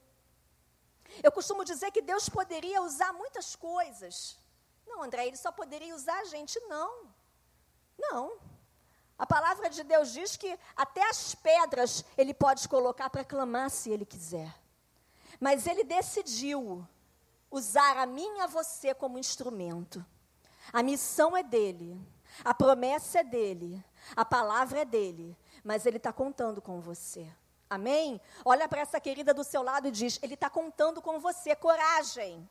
Eu 1.22 1.30
costumo 1.30 1.64
dizer 1.64 1.90
que 1.90 2.00
Deus 2.00 2.28
poderia 2.28 2.80
usar 2.80 3.12
muitas 3.12 3.54
coisas. 3.54 4.38
Não, 4.86 5.02
André, 5.02 5.26
Ele 5.26 5.36
só 5.36 5.52
poderia 5.52 5.94
usar 5.94 6.18
a 6.20 6.24
gente, 6.24 6.58
não. 6.60 7.12
Não. 7.98 8.38
A 9.18 9.26
palavra 9.26 9.68
de 9.68 9.84
Deus 9.84 10.12
diz 10.12 10.36
que 10.36 10.58
até 10.74 11.06
as 11.10 11.34
pedras 11.34 12.02
Ele 12.16 12.32
pode 12.32 12.66
colocar 12.66 13.10
para 13.10 13.24
clamar 13.24 13.68
se 13.68 13.90
Ele 13.90 14.06
quiser. 14.06 14.54
Mas 15.38 15.66
Ele 15.66 15.84
decidiu 15.84 16.86
usar 17.50 17.98
a 17.98 18.06
mim 18.06 18.38
e 18.38 18.40
a 18.40 18.46
você 18.46 18.94
como 18.94 19.18
instrumento. 19.18 20.04
A 20.72 20.82
missão 20.82 21.36
é 21.36 21.42
dele, 21.42 22.00
a 22.44 22.54
promessa 22.54 23.20
é 23.20 23.24
dele, 23.24 23.84
a 24.16 24.24
palavra 24.24 24.80
é 24.80 24.84
dele 24.84 25.36
mas 25.64 25.86
Ele 25.86 25.96
está 25.96 26.12
contando 26.12 26.60
com 26.60 26.80
você. 26.80 27.30
Amém? 27.68 28.20
Olha 28.44 28.68
para 28.68 28.80
essa 28.80 29.00
querida 29.00 29.32
do 29.32 29.44
seu 29.44 29.62
lado 29.62 29.88
e 29.88 29.90
diz: 29.90 30.18
Ele 30.22 30.34
está 30.34 30.50
contando 30.50 31.00
com 31.00 31.20
você. 31.20 31.54
Coragem. 31.54 32.48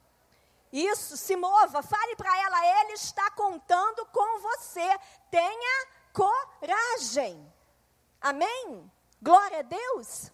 Isso, 0.72 1.16
se 1.16 1.36
mova, 1.36 1.82
fale 1.82 2.16
para 2.16 2.36
ela: 2.38 2.80
Ele 2.80 2.92
está 2.92 3.30
contando 3.32 4.06
com 4.06 4.40
você. 4.40 4.98
Tenha 5.30 5.86
coragem. 6.12 7.52
Amém? 8.20 8.90
Glória 9.20 9.58
a 9.58 9.62
Deus. 9.62 10.30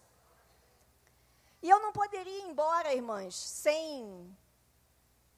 E 1.61 1.69
eu 1.69 1.79
não 1.79 1.91
poderia 1.91 2.45
ir 2.45 2.49
embora, 2.49 2.93
irmãs, 2.93 3.35
sem 3.35 4.37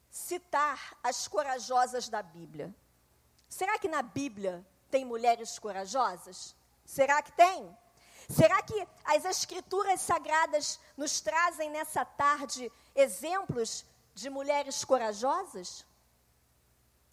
citar 0.10 0.98
as 1.04 1.28
corajosas 1.28 2.10
da 2.10 2.22
Bíblia. 2.22 2.74
Será 3.48 3.78
que 3.80 3.88
na 3.88 4.02
Bíblia 4.02 4.66
tem 4.90 5.06
mulheres 5.06 5.58
corajosas? 5.60 6.56
Será 6.86 7.22
que 7.22 7.32
tem? 7.32 7.78
Será 8.30 8.62
que 8.62 8.88
as 9.04 9.26
Escrituras 9.26 10.02
Sagradas 10.02 10.80
nos 10.96 11.20
trazem 11.20 11.70
nessa 11.72 12.06
tarde 12.06 12.72
exemplos 12.96 13.86
de 14.14 14.30
mulheres 14.30 14.86
corajosas? 14.86 15.86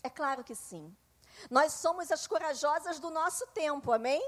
É 0.03 0.11
claro 0.11 0.45
que 0.45 0.55
sim. 0.55 0.95
Nós 1.51 1.73
somos 1.73 2.11
as 2.13 2.27
corajosas 2.27 2.99
do 2.99 3.11
nosso 3.11 3.47
tempo, 3.49 3.93
amém? 3.93 4.23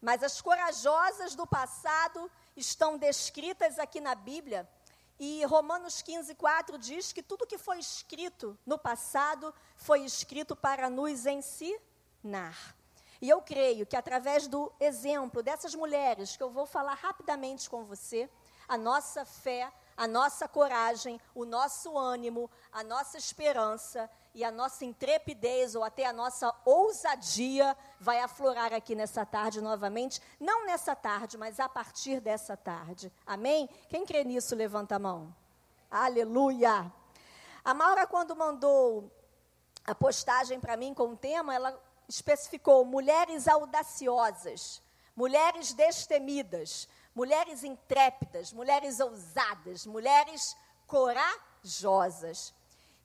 Mas 0.00 0.22
as 0.22 0.40
corajosas 0.40 1.34
do 1.34 1.46
passado 1.46 2.30
estão 2.56 2.98
descritas 2.98 3.78
aqui 3.78 4.00
na 4.00 4.14
Bíblia. 4.14 4.68
E 5.24 5.44
Romanos 5.44 6.02
15, 6.02 6.34
4 6.34 6.76
diz 6.76 7.12
que 7.12 7.22
tudo 7.22 7.46
que 7.46 7.56
foi 7.56 7.78
escrito 7.78 8.58
no 8.66 8.76
passado 8.76 9.54
foi 9.76 10.00
escrito 10.00 10.56
para 10.56 10.90
nos 10.90 11.26
ensinar. 11.26 12.74
E 13.20 13.28
eu 13.28 13.40
creio 13.40 13.86
que 13.86 13.94
através 13.94 14.48
do 14.48 14.72
exemplo 14.80 15.40
dessas 15.40 15.76
mulheres, 15.76 16.36
que 16.36 16.42
eu 16.42 16.50
vou 16.50 16.66
falar 16.66 16.94
rapidamente 16.94 17.70
com 17.70 17.84
você, 17.84 18.28
a 18.66 18.76
nossa 18.76 19.24
fé, 19.24 19.72
a 19.96 20.06
nossa 20.06 20.48
coragem, 20.48 21.20
o 21.34 21.44
nosso 21.44 21.96
ânimo, 21.96 22.50
a 22.72 22.82
nossa 22.82 23.18
esperança 23.18 24.08
e 24.34 24.44
a 24.44 24.50
nossa 24.50 24.84
intrepidez 24.84 25.74
ou 25.74 25.84
até 25.84 26.06
a 26.06 26.12
nossa 26.12 26.54
ousadia 26.64 27.76
vai 28.00 28.18
aflorar 28.20 28.72
aqui 28.72 28.94
nessa 28.94 29.24
tarde 29.26 29.60
novamente. 29.60 30.20
Não 30.40 30.64
nessa 30.66 30.96
tarde, 30.96 31.36
mas 31.36 31.60
a 31.60 31.68
partir 31.68 32.20
dessa 32.20 32.56
tarde. 32.56 33.12
Amém? 33.26 33.68
Quem 33.88 34.06
crê 34.06 34.24
nisso, 34.24 34.54
levanta 34.54 34.96
a 34.96 34.98
mão. 34.98 35.34
Aleluia! 35.90 36.90
A 37.64 37.74
Maura, 37.74 38.06
quando 38.06 38.34
mandou 38.34 39.10
a 39.84 39.94
postagem 39.94 40.58
para 40.58 40.76
mim 40.76 40.94
com 40.94 41.10
o 41.10 41.16
tema, 41.16 41.54
ela 41.54 41.78
especificou 42.08 42.84
mulheres 42.84 43.46
audaciosas, 43.46 44.82
mulheres 45.14 45.72
destemidas, 45.72 46.88
mulheres 47.14 47.62
intrépidas, 47.62 48.52
mulheres 48.52 49.00
ousadas, 49.00 49.86
mulheres 49.86 50.56
corajosas. 50.86 52.54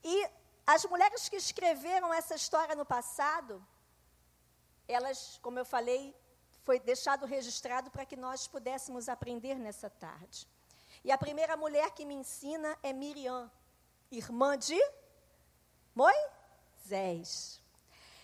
E 0.03 0.29
as 0.65 0.85
mulheres 0.85 1.29
que 1.29 1.35
escreveram 1.35 2.13
essa 2.13 2.35
história 2.35 2.75
no 2.75 2.85
passado, 2.85 3.65
elas, 4.87 5.39
como 5.41 5.59
eu 5.59 5.65
falei, 5.65 6.15
foi 6.63 6.79
deixado 6.79 7.25
registrado 7.25 7.89
para 7.89 8.05
que 8.05 8.15
nós 8.15 8.47
pudéssemos 8.47 9.07
aprender 9.07 9.55
nessa 9.55 9.89
tarde. 9.89 10.47
E 11.03 11.11
a 11.11 11.17
primeira 11.17 11.55
mulher 11.55 11.91
que 11.91 12.05
me 12.05 12.13
ensina 12.13 12.77
é 12.83 12.91
Miriam, 12.91 13.49
irmã 14.11 14.57
de 14.57 14.77
Moisés. 15.95 17.61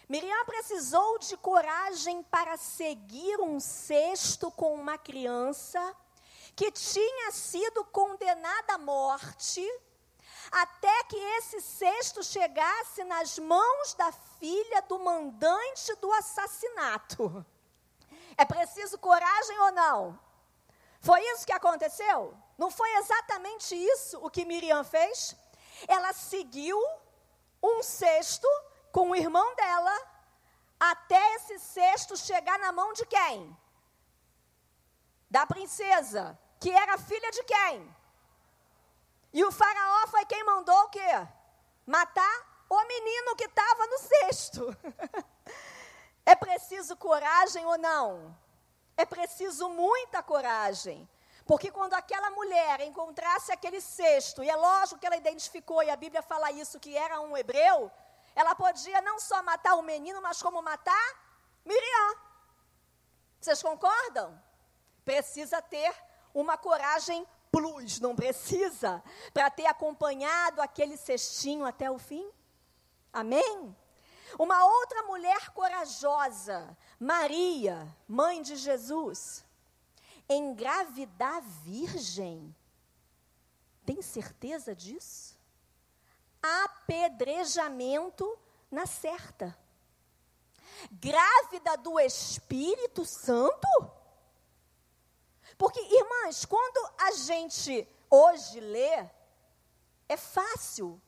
Miriam 0.10 0.46
precisou 0.46 1.18
de 1.20 1.38
coragem 1.38 2.24
para 2.24 2.58
seguir 2.58 3.40
um 3.40 3.60
cesto 3.60 4.52
com 4.52 4.74
uma 4.74 4.98
criança 4.98 5.96
que 6.56 6.72
tinha 6.72 7.32
sido 7.32 7.84
condenada 7.86 8.74
à 8.74 8.78
morte, 8.78 9.66
até 10.52 11.04
que 11.06 11.16
esse 11.16 11.62
cesto 11.62 12.22
chegasse 12.24 13.04
nas 13.06 13.40
mãos 13.40 13.94
da 13.94 14.12
filha 14.12 14.82
do 14.84 15.00
mandante 15.00 15.96
do 15.96 16.12
assassinato. 16.12 17.46
É 18.38 18.46
preciso 18.46 18.98
coragem 18.98 19.58
ou 19.60 19.72
não? 19.72 20.20
Foi 21.00 21.22
isso 21.32 21.46
que 21.46 21.54
aconteceu? 21.54 22.38
Não 22.58 22.70
foi 22.70 22.90
exatamente 22.98 23.76
isso 23.76 24.20
o 24.22 24.30
que 24.30 24.46
Miriam 24.46 24.84
fez? 24.84 25.36
Ela 25.88 26.14
seguiu 26.14 26.78
um 27.62 27.82
cesto 27.82 28.48
com 28.94 29.10
o 29.10 29.16
irmão 29.16 29.56
dela 29.56 30.08
até 30.80 31.36
esse 31.36 31.58
cesto 31.60 32.16
chegar 32.16 32.60
na 32.60 32.72
mão 32.72 32.94
de 32.94 33.06
quem? 33.08 33.58
Da 35.30 35.48
princesa, 35.48 36.40
que 36.60 36.70
era 36.72 37.00
filha 37.00 37.32
de 37.32 37.44
quem? 37.44 37.96
E 39.34 39.44
o 39.44 39.52
faraó 39.52 40.08
foi 40.08 40.24
quem 40.26 40.44
mandou 40.46 40.80
o 40.84 40.90
quê? 40.90 41.28
Matar 41.88 42.66
o 42.70 42.86
menino 42.86 43.36
que 43.36 43.46
estava 43.46 43.88
no 43.88 43.98
cesto. 43.98 44.78
é 46.24 46.36
preciso 46.36 46.96
coragem 46.96 47.66
ou 47.66 47.80
não? 47.80 48.38
É 48.96 49.06
preciso 49.06 49.70
muita 49.70 50.22
coragem. 50.22 51.10
Porque 51.48 51.72
quando 51.72 51.96
aquela 51.96 52.30
mulher 52.30 52.82
encontrasse 52.82 53.52
aquele 53.52 53.82
cesto, 53.82 54.44
e 54.44 54.50
é 54.52 54.56
lógico 54.56 55.00
que 55.00 55.08
ela 55.08 55.18
identificou, 55.18 55.82
e 55.82 55.90
a 55.90 55.96
Bíblia 55.96 56.22
fala 56.22 56.52
isso, 56.52 56.80
que 56.80 56.96
era 56.96 57.20
um 57.20 57.36
hebreu, 57.36 57.92
ela 58.36 58.56
podia 58.56 59.02
não 59.02 59.20
só 59.20 59.42
matar 59.44 59.76
o 59.76 59.82
menino, 59.82 60.22
mas 60.22 60.42
como 60.42 60.62
matar 60.62 61.24
Miriam. 61.66 62.16
Vocês 63.40 63.62
concordam? 63.62 64.42
Precisa 65.04 65.62
ter 65.62 65.94
uma 66.34 66.58
coragem 66.58 67.28
plus, 67.52 68.00
não 68.00 68.16
precisa? 68.16 69.04
Para 69.34 69.50
ter 69.50 69.66
acompanhado 69.66 70.62
aquele 70.62 70.98
cestinho 70.98 71.66
até 71.66 71.90
o 71.92 72.00
fim? 72.00 72.30
Amém? 73.12 73.76
Uma 74.40 74.66
outra 74.66 75.04
mulher 75.04 75.52
corajosa, 75.52 76.76
Maria, 77.00 77.96
mãe 78.08 78.42
de 78.42 78.56
Jesus, 78.56 79.46
engravidar 80.28 81.42
virgem. 81.42 82.56
Tem 83.86 84.02
certeza 84.02 84.76
disso? 84.76 85.33
Apedrejamento 86.44 88.38
na 88.70 88.86
certa. 88.86 89.58
Grávida 90.92 91.78
do 91.78 91.98
Espírito 91.98 93.06
Santo? 93.06 93.68
Porque, 95.58 95.80
irmãs, 95.80 96.44
quando 96.44 96.94
a 97.00 97.12
gente 97.12 97.88
hoje 98.10 98.60
lê, 98.60 99.08
é 100.10 100.18
fácil 100.18 101.02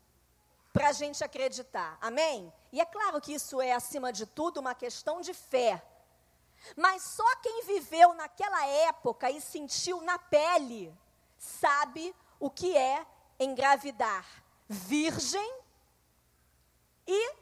para 0.71 0.87
a 0.89 0.93
gente 0.93 1.23
acreditar, 1.23 1.97
amém? 1.99 2.53
E 2.71 2.79
é 2.79 2.85
claro 2.85 3.19
que 3.19 3.33
isso 3.33 3.59
é, 3.59 3.73
acima 3.73 4.13
de 4.13 4.25
tudo, 4.25 4.59
uma 4.61 4.73
questão 4.73 5.19
de 5.19 5.33
fé. 5.33 5.85
Mas 6.77 7.03
só 7.03 7.35
quem 7.37 7.65
viveu 7.65 8.13
naquela 8.13 8.65
época 8.65 9.29
e 9.29 9.41
sentiu 9.41 10.01
na 10.01 10.17
pele 10.17 10.97
sabe 11.37 12.15
o 12.39 12.49
que 12.49 12.75
é 12.77 13.05
engravidar 13.39 14.44
virgem 14.67 15.59
e 17.07 17.35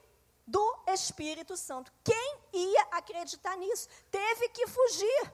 do 0.46 0.84
Espírito 0.88 1.56
Santo. 1.56 1.92
Quem 2.04 2.40
ia 2.54 2.82
acreditar 2.92 3.56
nisso? 3.58 3.88
Teve 4.12 4.50
que 4.50 4.68
fugir. 4.68 5.34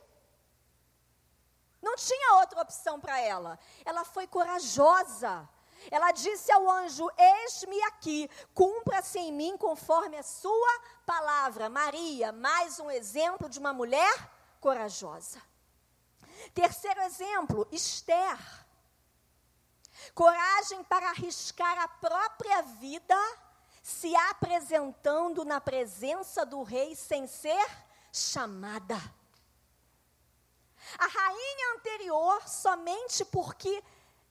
Não 1.82 1.96
tinha 1.96 2.36
outra 2.36 2.62
opção 2.62 3.00
para 3.00 3.20
ela. 3.20 3.58
Ela 3.86 4.04
foi 4.04 4.28
corajosa. 4.28 5.48
Ela 5.90 6.12
disse 6.12 6.52
ao 6.52 6.70
anjo: 6.70 7.10
Eis-me 7.18 7.82
aqui, 7.84 8.30
cumpra-se 8.54 9.18
em 9.18 9.32
mim 9.32 9.58
conforme 9.58 10.18
a 10.18 10.24
sua 10.24 10.82
palavra. 11.06 11.70
Maria, 11.70 12.32
mais 12.32 12.80
um 12.80 12.92
exemplo 12.92 13.50
de 13.50 13.60
uma 13.60 13.74
mulher 13.74 14.30
corajosa. 14.60 15.42
Terceiro 16.54 17.02
exemplo, 17.02 17.68
Esther. 17.72 18.38
Coragem 20.14 20.84
para 20.84 21.10
arriscar 21.10 21.80
a 21.80 21.88
própria 21.88 22.62
vida, 22.62 23.16
se 23.82 24.16
apresentando 24.16 25.46
na 25.46 25.60
presença 25.62 26.46
do 26.46 26.64
rei 26.64 26.96
sem 26.96 27.28
ser 27.28 27.66
chamada. 28.12 28.96
A 30.98 31.08
rainha 31.08 31.76
anterior, 31.76 32.48
somente 32.48 33.24
porque 33.26 33.84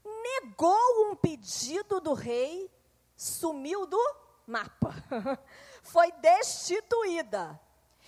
negou 0.04 1.11
um 1.11 1.16
pedido 1.16 2.00
do 2.00 2.14
rei, 2.14 2.70
sumiu 3.16 3.87
do 3.87 4.16
mapa. 4.46 4.94
foi 5.83 6.11
destituída. 6.12 7.61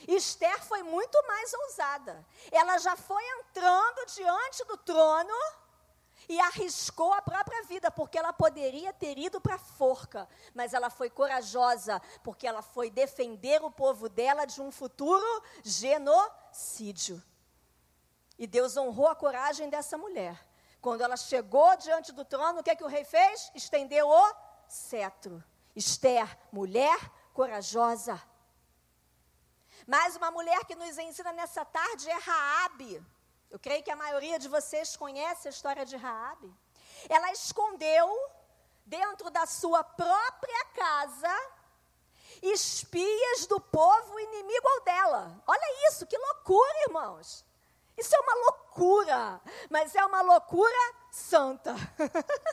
Esther 0.09 0.63
foi 0.65 0.83
muito 0.83 1.23
mais 1.27 1.53
ousada. 1.53 2.27
Ela 2.51 2.79
já 2.79 2.97
foi 2.97 3.23
entrando 3.39 4.07
diante 4.07 4.65
do 4.65 4.77
trono 4.79 5.35
e 6.31 6.39
arriscou 6.39 7.13
a 7.13 7.21
própria 7.21 7.65
vida, 7.65 7.91
porque 7.91 8.17
ela 8.17 8.33
poderia 8.33 8.93
ter 8.93 9.19
ido 9.19 9.41
para 9.41 9.57
a 9.57 9.59
forca, 9.59 10.29
mas 10.55 10.73
ela 10.73 10.89
foi 10.89 11.11
corajosa, 11.11 12.01
porque 12.23 12.47
ela 12.47 12.63
foi 12.63 12.89
defender 12.89 13.61
o 13.65 13.71
povo 13.71 14.09
dela 14.09 14.45
de 14.45 14.63
um 14.63 14.71
futuro 14.71 15.43
genocídio. 15.65 17.21
E 18.39 18.47
Deus 18.47 18.77
honrou 18.77 19.09
a 19.09 19.17
coragem 19.17 19.69
dessa 19.69 19.99
mulher. 19.99 20.39
Quando 20.81 21.01
ela 21.01 21.17
chegou 21.17 21.77
diante 21.77 22.13
do 22.13 22.25
trono, 22.25 22.61
o 22.61 22.63
que, 22.63 22.71
é 22.71 22.77
que 22.77 22.85
o 22.85 22.87
rei 22.87 23.05
fez? 23.05 23.51
Estendeu 23.53 24.09
o 24.09 24.35
cetro. 24.69 25.43
Esther, 25.75 26.39
mulher 26.53 26.97
corajosa. 27.35 28.23
Mais 29.85 30.15
uma 30.15 30.31
mulher 30.31 30.65
que 30.65 30.77
nos 30.77 30.97
ensina 30.97 31.33
nessa 31.33 31.65
tarde 31.65 32.09
é 32.09 32.19
Raabe. 32.19 33.05
Eu 33.51 33.59
creio 33.59 33.83
que 33.83 33.91
a 33.91 33.97
maioria 33.97 34.39
de 34.39 34.49
vocês 34.49 34.97
conhece 34.97 35.49
a 35.49 35.51
história 35.51 35.85
de 35.85 35.97
Raabe. 35.97 36.55
Ela 37.09 37.33
escondeu 37.33 38.09
dentro 38.87 39.29
da 39.31 39.45
sua 39.45 39.83
própria 39.83 40.65
casa 40.67 41.37
espias 42.43 43.47
do 43.47 43.61
povo 43.61 44.19
inimigo 44.19 44.69
ao 44.69 44.81
dela. 44.85 45.43
Olha 45.47 45.89
isso, 45.89 46.07
que 46.07 46.17
loucura, 46.17 46.83
irmãos. 46.87 47.45
Isso 47.97 48.15
é 48.15 48.21
uma 48.21 48.35
loucura, 48.35 49.41
mas 49.69 49.95
é 49.95 50.05
uma 50.05 50.23
loucura 50.23 50.95
santa. 51.11 51.75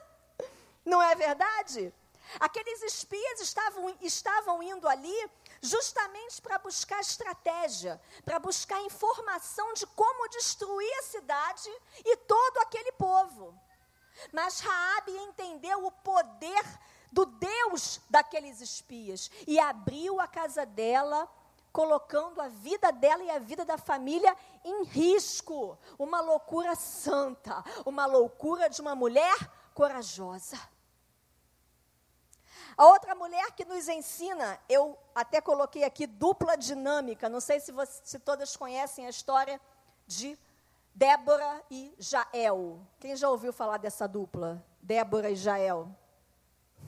Não 0.84 1.02
é 1.02 1.16
verdade? 1.16 1.94
Aqueles 2.40 2.82
espias 2.82 3.40
estavam, 3.40 3.96
estavam 4.02 4.62
indo 4.64 4.88
ali 4.90 5.30
justamente 5.62 6.42
para 6.42 6.60
buscar 6.60 7.00
estratégia, 7.00 8.02
para 8.24 8.40
buscar 8.40 8.82
informação 8.82 9.74
de 9.74 9.86
como 9.88 10.30
destruir 10.30 10.94
a 11.00 11.04
cidade 11.04 11.70
e 12.06 12.18
todo 12.18 12.58
aquele 12.60 12.92
povo. 12.94 13.58
Mas 14.32 14.60
Raabe 14.60 15.12
entendeu 15.12 15.86
o 15.86 15.92
poder 15.92 16.64
do 17.12 17.26
Deus 17.26 18.02
daqueles 18.10 18.62
espias 18.62 19.32
e 19.46 19.60
abriu 19.60 20.20
a 20.20 20.28
casa 20.28 20.66
dela, 20.66 21.28
colocando 21.72 22.42
a 22.42 22.48
vida 22.48 22.92
dela 22.92 23.24
e 23.24 23.30
a 23.30 23.40
vida 23.40 23.64
da 23.64 23.78
família 23.78 24.36
em 24.64 24.84
risco. 24.84 25.78
Uma 25.98 26.22
loucura 26.22 26.76
santa, 26.76 27.64
uma 27.86 28.06
loucura 28.06 28.70
de 28.70 28.82
uma 28.82 28.96
mulher 28.96 29.36
corajosa. 29.74 30.58
A 32.78 32.86
outra 32.86 33.16
mulher 33.16 33.52
que 33.54 33.66
nos 33.66 33.88
ensina, 33.88 34.60
eu 34.70 34.96
até 35.16 35.42
coloquei 35.42 35.84
aqui 35.84 36.06
dupla 36.06 36.56
dinâmica, 36.56 37.28
não 37.28 37.42
sei 37.42 37.60
se, 37.60 37.72
você, 37.72 38.00
se 38.04 38.20
todas 38.20 38.56
conhecem 38.56 39.08
a 39.08 39.10
história 39.10 39.60
de 40.06 40.38
Débora 40.94 41.64
e 41.72 41.92
Jael. 41.98 42.80
Quem 43.00 43.16
já 43.16 43.30
ouviu 43.30 43.52
falar 43.52 43.78
dessa 43.78 44.08
dupla? 44.08 44.64
Débora 44.80 45.32
e 45.32 45.36
Jael. 45.36 45.90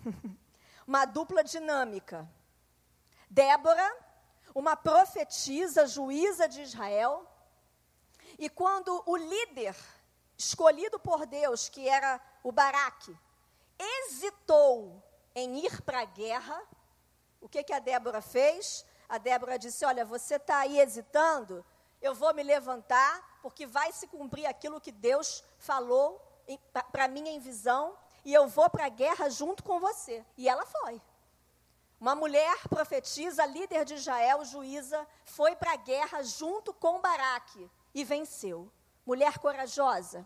uma 0.85 1.05
dupla 1.05 1.43
dinâmica. 1.43 2.29
Débora, 3.27 3.97
uma 4.53 4.75
profetisa, 4.75 5.87
juíza 5.87 6.47
de 6.47 6.61
Israel, 6.61 7.25
e 8.37 8.47
quando 8.47 9.01
o 9.07 9.17
líder 9.17 9.75
escolhido 10.37 10.99
por 10.99 11.25
Deus, 11.25 11.67
que 11.67 11.89
era 11.89 12.21
o 12.43 12.51
Baraque, 12.51 13.17
hesitou 13.77 15.03
em 15.35 15.65
ir 15.65 15.81
para 15.81 16.01
a 16.01 16.05
guerra, 16.05 16.61
o 17.41 17.47
que, 17.47 17.63
que 17.63 17.73
a 17.73 17.79
Débora 17.79 18.21
fez? 18.21 18.85
A 19.07 19.17
Débora 19.17 19.57
disse: 19.57 19.85
Olha, 19.85 20.05
você 20.05 20.35
está 20.35 20.59
aí 20.59 20.79
hesitando, 20.79 21.65
eu 22.01 22.13
vou 22.13 22.33
me 22.33 22.43
levantar, 22.43 23.39
porque 23.41 23.65
vai 23.65 23.91
se 23.91 24.07
cumprir 24.07 24.45
aquilo 24.45 24.81
que 24.81 24.91
Deus 24.91 25.43
falou 25.57 26.25
para 26.91 27.07
mim 27.07 27.27
em 27.27 27.39
visão, 27.39 27.95
e 28.25 28.33
eu 28.33 28.47
vou 28.47 28.69
para 28.69 28.85
a 28.85 28.89
guerra 28.89 29.29
junto 29.29 29.63
com 29.63 29.79
você. 29.79 30.25
E 30.37 30.49
ela 30.49 30.65
foi. 30.65 31.01
Uma 31.99 32.15
mulher 32.15 32.67
profetisa, 32.69 33.45
líder 33.45 33.83
de 33.83 33.95
Israel, 33.95 34.43
juíza, 34.45 35.05
foi 35.25 35.55
para 35.55 35.73
a 35.73 35.75
guerra 35.75 36.23
junto 36.23 36.73
com 36.73 37.01
Baraque 37.01 37.69
e 37.93 38.03
venceu. 38.03 38.71
Mulher 39.05 39.37
corajosa. 39.37 40.25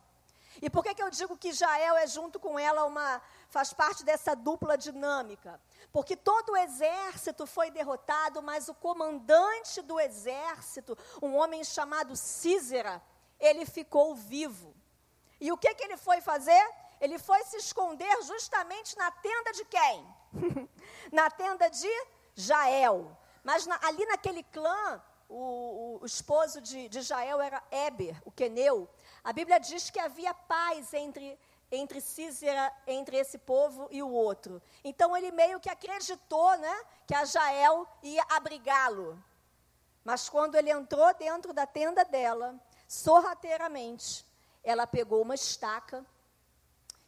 E 0.61 0.69
por 0.69 0.83
que, 0.83 0.93
que 0.93 1.03
eu 1.03 1.09
digo 1.09 1.37
que 1.37 1.51
Jael 1.51 1.95
é 1.97 2.07
junto 2.07 2.39
com 2.39 2.57
ela 2.57 2.85
uma 2.85 3.21
faz 3.49 3.73
parte 3.73 4.03
dessa 4.03 4.35
dupla 4.35 4.77
dinâmica? 4.77 5.59
Porque 5.91 6.15
todo 6.15 6.51
o 6.51 6.57
exército 6.57 7.45
foi 7.45 7.71
derrotado, 7.71 8.41
mas 8.41 8.67
o 8.67 8.73
comandante 8.73 9.81
do 9.81 9.99
exército, 9.99 10.97
um 11.21 11.35
homem 11.35 11.63
chamado 11.63 12.15
Císera, 12.15 13.01
ele 13.39 13.65
ficou 13.65 14.15
vivo. 14.15 14.73
E 15.39 15.51
o 15.51 15.57
que, 15.57 15.73
que 15.73 15.83
ele 15.83 15.97
foi 15.97 16.21
fazer? 16.21 16.71
Ele 17.01 17.19
foi 17.19 17.43
se 17.43 17.57
esconder 17.57 18.23
justamente 18.23 18.97
na 18.97 19.11
tenda 19.11 19.51
de 19.51 19.65
quem? 19.65 20.07
na 21.11 21.29
tenda 21.29 21.69
de 21.69 21.89
Jael. 22.33 23.17
Mas 23.43 23.65
na, 23.65 23.77
ali 23.83 24.05
naquele 24.05 24.41
clã, 24.43 25.03
o, 25.27 25.99
o, 26.01 26.05
esposo 26.05 26.61
de, 26.61 26.87
de 26.87 27.01
Jael 27.01 27.41
era 27.41 27.61
Eber, 27.71 28.21
o 28.23 28.31
queneu. 28.31 28.89
A 29.23 29.31
Bíblia 29.31 29.59
diz 29.59 29.89
que 29.89 29.99
havia 29.99 30.33
paz 30.33 30.93
entre 30.93 31.39
entre 31.73 31.99
Císera, 31.99 32.71
entre 32.85 33.17
esse 33.17 33.37
povo 33.37 33.87
e 33.89 34.03
o 34.03 34.09
outro. 34.09 34.61
Então 34.83 35.17
ele 35.17 35.31
meio 35.31 35.59
que 35.59 35.69
acreditou, 35.69 36.55
né, 36.57 36.83
que 37.07 37.15
a 37.15 37.25
Jael 37.25 37.87
ia 38.03 38.23
abrigá-lo. 38.29 39.21
Mas 40.03 40.29
quando 40.29 40.55
ele 40.55 40.69
entrou 40.69 41.13
dentro 41.15 41.53
da 41.53 41.65
tenda 41.65 42.05
dela, 42.05 42.59
sorrateiramente, 42.87 44.25
ela 44.63 44.85
pegou 44.85 45.21
uma 45.21 45.35
estaca 45.35 46.05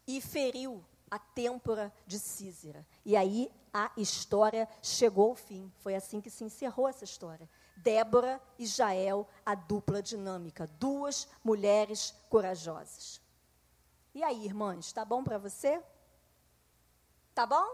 e 0.08 0.20
feriu 0.20 0.84
a 1.12 1.20
têmpora 1.20 1.94
de 2.08 2.18
Císera. 2.18 2.86
E 3.06 3.16
aí 3.16 3.52
a 3.74 3.92
história 3.98 4.68
chegou 4.82 5.30
ao 5.30 5.36
fim. 5.36 5.72
Foi 5.78 5.96
assim 5.96 6.22
que 6.22 6.30
se 6.30 6.44
encerrou 6.44 6.88
essa 6.88 7.04
história. 7.04 7.50
Débora 7.78 8.42
e 8.58 8.66
Jael, 8.66 9.28
a 9.46 9.54
dupla 9.56 10.02
dinâmica, 10.02 10.68
duas 10.80 11.28
mulheres 11.44 12.14
corajosas. 12.30 13.22
E 14.14 14.24
aí, 14.24 14.46
irmãs, 14.46 14.92
tá 14.94 15.04
bom 15.04 15.24
para 15.24 15.38
você? 15.38 15.82
Tá 17.34 17.46
bom? 17.46 17.66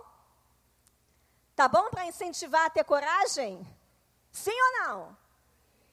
Tá 1.55 1.67
bom 1.67 1.89
para 1.89 2.07
incentivar 2.07 2.65
a 2.65 2.69
ter 2.69 2.83
coragem? 2.83 3.65
Sim 4.31 4.51
ou 4.51 4.87
não? 4.87 5.17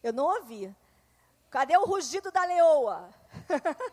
Eu 0.03 0.12
não 0.12 0.25
ouvi. 0.25 0.75
Cadê 1.51 1.77
o 1.77 1.85
rugido 1.85 2.31
da 2.31 2.44
leoa? 2.44 3.11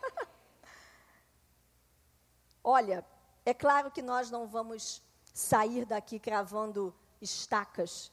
Olha, 2.64 3.04
é 3.44 3.54
claro 3.54 3.90
que 3.90 4.02
nós 4.02 4.30
não 4.30 4.46
vamos 4.46 5.02
sair 5.32 5.84
daqui 5.84 6.18
cravando 6.18 6.94
estacas 7.20 8.10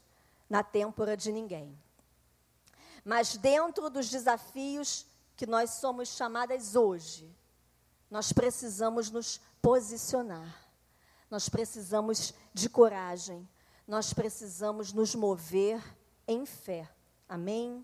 na 0.50 0.62
têmpora 0.62 1.16
de 1.16 1.32
ninguém. 1.32 1.78
Mas 3.04 3.36
dentro 3.38 3.90
dos 3.90 4.10
desafios 4.10 5.06
que 5.36 5.46
nós 5.46 5.72
somos 5.72 6.10
chamadas 6.10 6.76
hoje, 6.76 7.36
nós 8.10 8.32
precisamos 8.32 9.10
nos 9.10 9.42
posicionar. 9.62 10.64
Nós 11.30 11.50
precisamos 11.50 12.34
de 12.54 12.70
coragem. 12.70 13.48
Nós 13.88 14.14
precisamos 14.14 14.94
nos 14.94 15.16
mover 15.16 15.84
em 16.28 16.46
fé. 16.46 16.90
Amém? 17.28 17.84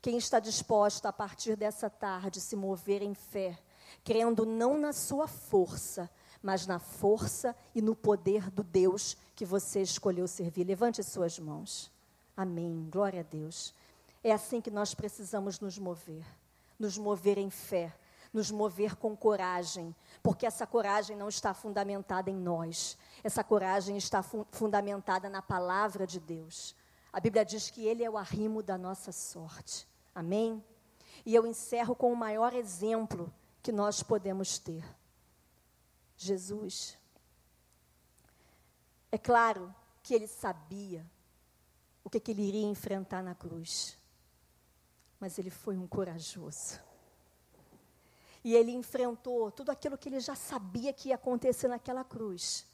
Quem 0.00 0.18
está 0.18 0.38
disposto 0.38 1.06
a 1.06 1.12
partir 1.12 1.56
dessa 1.56 1.88
tarde 1.88 2.40
se 2.40 2.56
mover 2.56 3.02
em 3.02 3.14
fé, 3.14 3.58
crendo 4.04 4.44
não 4.44 4.76
na 4.76 4.92
sua 4.92 5.26
força, 5.26 6.10
mas 6.42 6.66
na 6.66 6.78
força 6.78 7.56
e 7.74 7.80
no 7.80 7.94
poder 7.94 8.50
do 8.50 8.62
Deus 8.62 9.16
que 9.34 9.44
você 9.44 9.80
escolheu 9.80 10.26
servir. 10.26 10.64
Levante 10.64 11.02
suas 11.02 11.38
mãos. 11.38 11.90
Amém. 12.36 12.88
Glória 12.90 13.20
a 13.20 13.22
Deus. 13.22 13.72
É 14.22 14.32
assim 14.32 14.60
que 14.60 14.70
nós 14.70 14.94
precisamos 14.94 15.60
nos 15.60 15.78
mover. 15.78 16.24
Nos 16.78 16.98
mover 16.98 17.38
em 17.38 17.50
fé, 17.50 17.94
nos 18.32 18.50
mover 18.50 18.96
com 18.96 19.16
coragem, 19.16 19.94
porque 20.22 20.46
essa 20.46 20.66
coragem 20.66 21.16
não 21.16 21.28
está 21.28 21.54
fundamentada 21.54 22.30
em 22.30 22.36
nós. 22.36 22.98
Essa 23.22 23.44
coragem 23.44 23.96
está 23.96 24.22
fu 24.22 24.46
fundamentada 24.50 25.28
na 25.28 25.42
palavra 25.42 26.06
de 26.06 26.18
Deus. 26.18 26.74
A 27.12 27.20
Bíblia 27.20 27.44
diz 27.44 27.70
que 27.70 27.86
Ele 27.86 28.02
é 28.02 28.10
o 28.10 28.16
arrimo 28.16 28.62
da 28.62 28.78
nossa 28.78 29.12
sorte. 29.12 29.86
Amém? 30.14 30.64
E 31.24 31.34
eu 31.34 31.46
encerro 31.46 31.94
com 31.94 32.12
o 32.12 32.16
maior 32.16 32.54
exemplo 32.54 33.32
que 33.62 33.70
nós 33.70 34.02
podemos 34.02 34.58
ter. 34.58 34.84
Jesus. 36.16 36.98
É 39.10 39.18
claro 39.18 39.72
que 40.02 40.14
ele 40.14 40.26
sabia 40.26 41.04
o 42.02 42.10
que, 42.10 42.18
que 42.18 42.32
ele 42.32 42.42
iria 42.42 42.66
enfrentar 42.66 43.22
na 43.22 43.34
cruz, 43.34 43.96
mas 45.22 45.38
ele 45.38 45.50
foi 45.50 45.78
um 45.78 45.86
corajoso. 45.86 46.80
E 48.42 48.56
ele 48.56 48.72
enfrentou 48.72 49.52
tudo 49.52 49.70
aquilo 49.70 49.96
que 49.96 50.08
ele 50.08 50.18
já 50.18 50.34
sabia 50.34 50.92
que 50.92 51.10
ia 51.10 51.14
acontecer 51.14 51.68
naquela 51.68 52.02
cruz. 52.02 52.66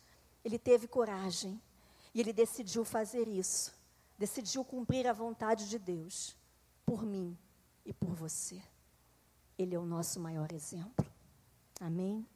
Ele 0.42 0.58
teve 0.58 0.88
coragem 0.88 1.60
e 2.14 2.20
ele 2.20 2.32
decidiu 2.32 2.86
fazer 2.86 3.28
isso. 3.28 3.74
Decidiu 4.16 4.64
cumprir 4.64 5.06
a 5.06 5.12
vontade 5.12 5.68
de 5.68 5.78
Deus 5.78 6.34
por 6.86 7.02
mim 7.04 7.36
e 7.84 7.92
por 7.92 8.14
você. 8.14 8.62
Ele 9.58 9.74
é 9.74 9.78
o 9.78 9.84
nosso 9.84 10.18
maior 10.18 10.50
exemplo. 10.50 11.04
Amém? 11.78 12.26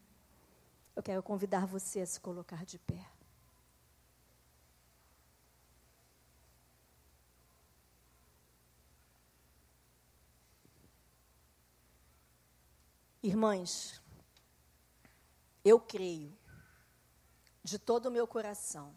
Eu 0.94 1.02
quero 1.02 1.22
convidar 1.22 1.64
você 1.64 2.00
a 2.00 2.06
se 2.06 2.20
colocar 2.20 2.66
de 2.66 2.78
pé. 2.78 3.02
Irmãs, 13.22 14.02
eu 15.64 15.78
creio 15.78 16.36
de 17.62 17.78
todo 17.78 18.06
o 18.06 18.10
meu 18.10 18.26
coração 18.26 18.92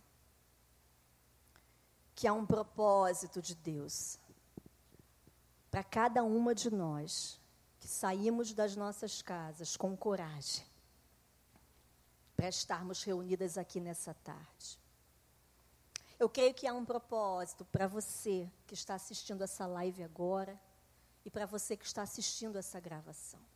que 2.16 2.28
há 2.28 2.34
um 2.34 2.44
propósito 2.44 3.40
de 3.40 3.54
Deus 3.54 4.18
para 5.70 5.84
cada 5.84 6.24
uma 6.24 6.56
de 6.56 6.72
nós 6.72 7.40
que 7.80 7.88
saímos 7.88 8.52
das 8.52 8.76
nossas 8.76 9.22
casas 9.22 9.78
com 9.78 9.96
coragem 9.96 10.66
para 12.36 12.50
estarmos 12.50 13.04
reunidas 13.04 13.60
aqui 13.60 13.80
nessa 13.80 14.16
tarde. 14.16 14.80
Eu 16.18 16.28
creio 16.28 16.54
que 16.56 16.66
há 16.66 16.74
um 16.74 16.84
propósito 16.84 17.64
para 17.66 17.88
você 17.88 18.50
que 18.66 18.74
está 18.74 18.96
assistindo 18.96 19.44
essa 19.44 19.68
live 19.68 20.02
agora 20.02 20.60
e 21.24 21.30
para 21.30 21.46
você 21.46 21.78
que 21.78 21.86
está 21.86 22.02
assistindo 22.02 22.58
essa 22.58 22.80
gravação. 22.80 23.55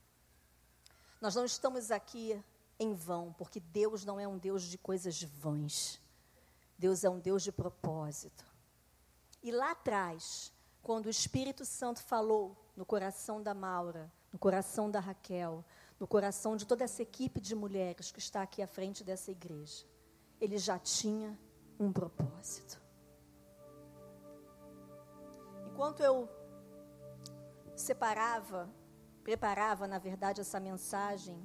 Nós 1.22 1.36
não 1.36 1.46
estamos 1.46 1.92
aqui 1.92 2.42
em 2.80 2.94
vão, 2.94 3.34
porque 3.34 3.60
Deus 3.60 4.06
não 4.06 4.20
é 4.20 4.28
um 4.28 4.38
Deus 4.38 4.64
de 4.64 4.78
coisas 4.78 5.22
vãs. 5.22 6.00
Deus 6.78 7.04
é 7.04 7.10
um 7.10 7.20
Deus 7.20 7.44
de 7.44 7.52
propósito. 7.52 8.46
E 9.44 9.52
lá 9.52 9.72
atrás, 9.72 10.52
quando 10.82 11.08
o 11.08 11.10
Espírito 11.10 11.66
Santo 11.66 12.02
falou 12.02 12.56
no 12.76 12.86
coração 12.86 13.44
da 13.44 13.54
Maura, 13.54 14.12
no 14.32 14.40
coração 14.40 14.90
da 14.90 15.00
Raquel, 15.00 15.64
no 16.00 16.08
coração 16.08 16.56
de 16.56 16.66
toda 16.66 16.86
essa 16.86 17.02
equipe 17.02 17.42
de 17.42 17.54
mulheres 17.54 18.12
que 18.12 18.20
está 18.20 18.42
aqui 18.42 18.62
à 18.62 18.68
frente 18.68 19.04
dessa 19.04 19.32
igreja. 19.32 19.86
Ele 20.40 20.58
já 20.58 20.80
tinha 20.80 21.38
um 21.78 21.92
propósito. 21.92 22.82
Enquanto 25.68 26.02
eu 26.02 26.30
separava, 27.76 28.70
preparava, 29.24 29.88
na 29.88 30.00
verdade, 30.00 30.42
essa 30.42 30.60
mensagem, 30.60 31.38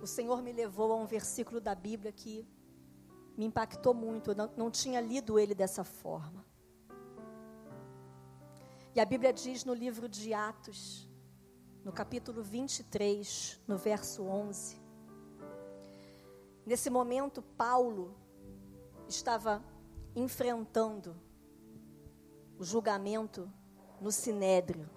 o 0.00 0.06
Senhor 0.06 0.42
me 0.42 0.52
levou 0.52 0.92
a 0.92 0.96
um 0.96 1.06
versículo 1.06 1.60
da 1.60 1.74
Bíblia 1.74 2.12
que 2.12 2.46
me 3.36 3.44
impactou 3.44 3.94
muito. 3.94 4.30
Eu 4.30 4.34
não, 4.34 4.50
não 4.56 4.70
tinha 4.70 5.00
lido 5.00 5.38
ele 5.38 5.54
dessa 5.54 5.84
forma. 5.84 6.44
E 8.94 9.00
a 9.00 9.04
Bíblia 9.04 9.32
diz 9.32 9.64
no 9.64 9.72
livro 9.72 10.08
de 10.08 10.34
Atos, 10.34 11.08
no 11.84 11.92
capítulo 11.92 12.42
23, 12.42 13.60
no 13.66 13.78
verso 13.78 14.24
11. 14.24 14.76
Nesse 16.64 16.90
momento, 16.90 17.42
Paulo 17.42 18.14
estava 19.08 19.64
enfrentando 20.14 21.16
o 22.58 22.64
julgamento 22.64 23.50
no 24.00 24.12
Sinédrio, 24.12 24.88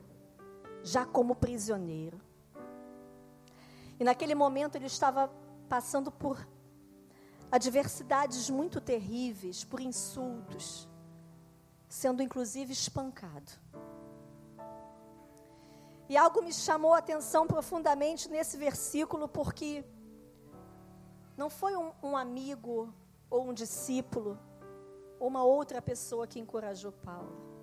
já 0.86 1.04
como 1.04 1.36
prisioneiro. 1.36 2.22
E 4.00 4.04
naquele 4.04 4.36
momento 4.36 4.76
ele 4.76 4.86
estava 4.86 5.32
passando 5.68 6.12
por 6.12 6.48
adversidades 7.52 8.52
muito 8.52 8.80
terríveis, 8.80 9.64
por 9.64 9.80
insultos, 9.80 10.88
sendo 11.90 12.22
inclusive 12.22 12.72
espancado. 12.72 13.52
E 16.08 16.16
algo 16.16 16.44
me 16.44 16.54
chamou 16.54 16.94
a 16.94 17.00
atenção 17.00 17.48
profundamente 17.48 18.30
nesse 18.30 18.56
versículo, 18.56 19.28
porque 19.28 19.84
não 21.36 21.50
foi 21.50 21.76
um, 21.76 21.92
um 22.04 22.16
amigo 22.16 22.94
ou 23.28 23.50
um 23.50 23.54
discípulo 23.54 24.38
ou 25.20 25.28
uma 25.28 25.44
outra 25.44 25.82
pessoa 25.82 26.28
que 26.28 26.40
encorajou 26.40 26.92
Paulo. 26.92 27.55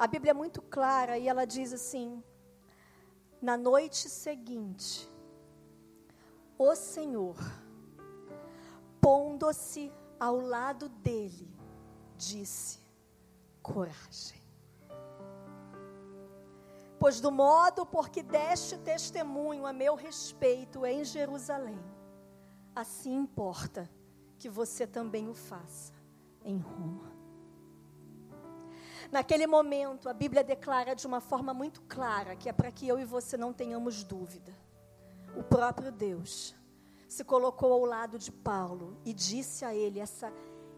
A 0.00 0.06
Bíblia 0.06 0.30
é 0.30 0.34
muito 0.34 0.62
clara 0.62 1.18
e 1.18 1.28
ela 1.28 1.44
diz 1.44 1.74
assim: 1.74 2.24
na 3.40 3.56
noite 3.56 4.08
seguinte, 4.08 5.06
o 6.58 6.74
Senhor, 6.74 7.36
pondo-se 9.00 9.92
ao 10.18 10.40
lado 10.40 10.88
dele, 10.88 11.54
disse: 12.16 12.80
coragem 13.62 14.40
pois 17.00 17.18
do 17.18 17.32
modo 17.32 17.86
por 17.86 18.10
que 18.10 18.22
deste 18.22 18.76
testemunho 18.76 19.64
a 19.64 19.72
meu 19.72 19.94
respeito 19.94 20.84
em 20.84 21.02
Jerusalém, 21.02 21.80
assim 22.76 23.16
importa 23.16 23.90
que 24.38 24.50
você 24.50 24.86
também 24.86 25.26
o 25.26 25.34
faça 25.34 25.94
em 26.44 26.58
Roma. 26.58 27.19
Naquele 29.10 29.46
momento, 29.46 30.08
a 30.08 30.12
Bíblia 30.12 30.44
declara 30.44 30.94
de 30.94 31.06
uma 31.06 31.20
forma 31.20 31.52
muito 31.52 31.80
clara 31.82 32.36
que 32.36 32.48
é 32.48 32.52
para 32.52 32.70
que 32.70 32.86
eu 32.86 32.98
e 32.98 33.04
você 33.04 33.36
não 33.36 33.52
tenhamos 33.52 34.04
dúvida. 34.04 34.54
O 35.36 35.42
próprio 35.42 35.90
Deus 35.90 36.54
se 37.08 37.24
colocou 37.24 37.72
ao 37.72 37.84
lado 37.84 38.18
de 38.18 38.30
Paulo 38.30 38.96
e 39.04 39.12
disse 39.12 39.64
a 39.64 39.74
ele 39.74 39.98
essa 39.98 40.32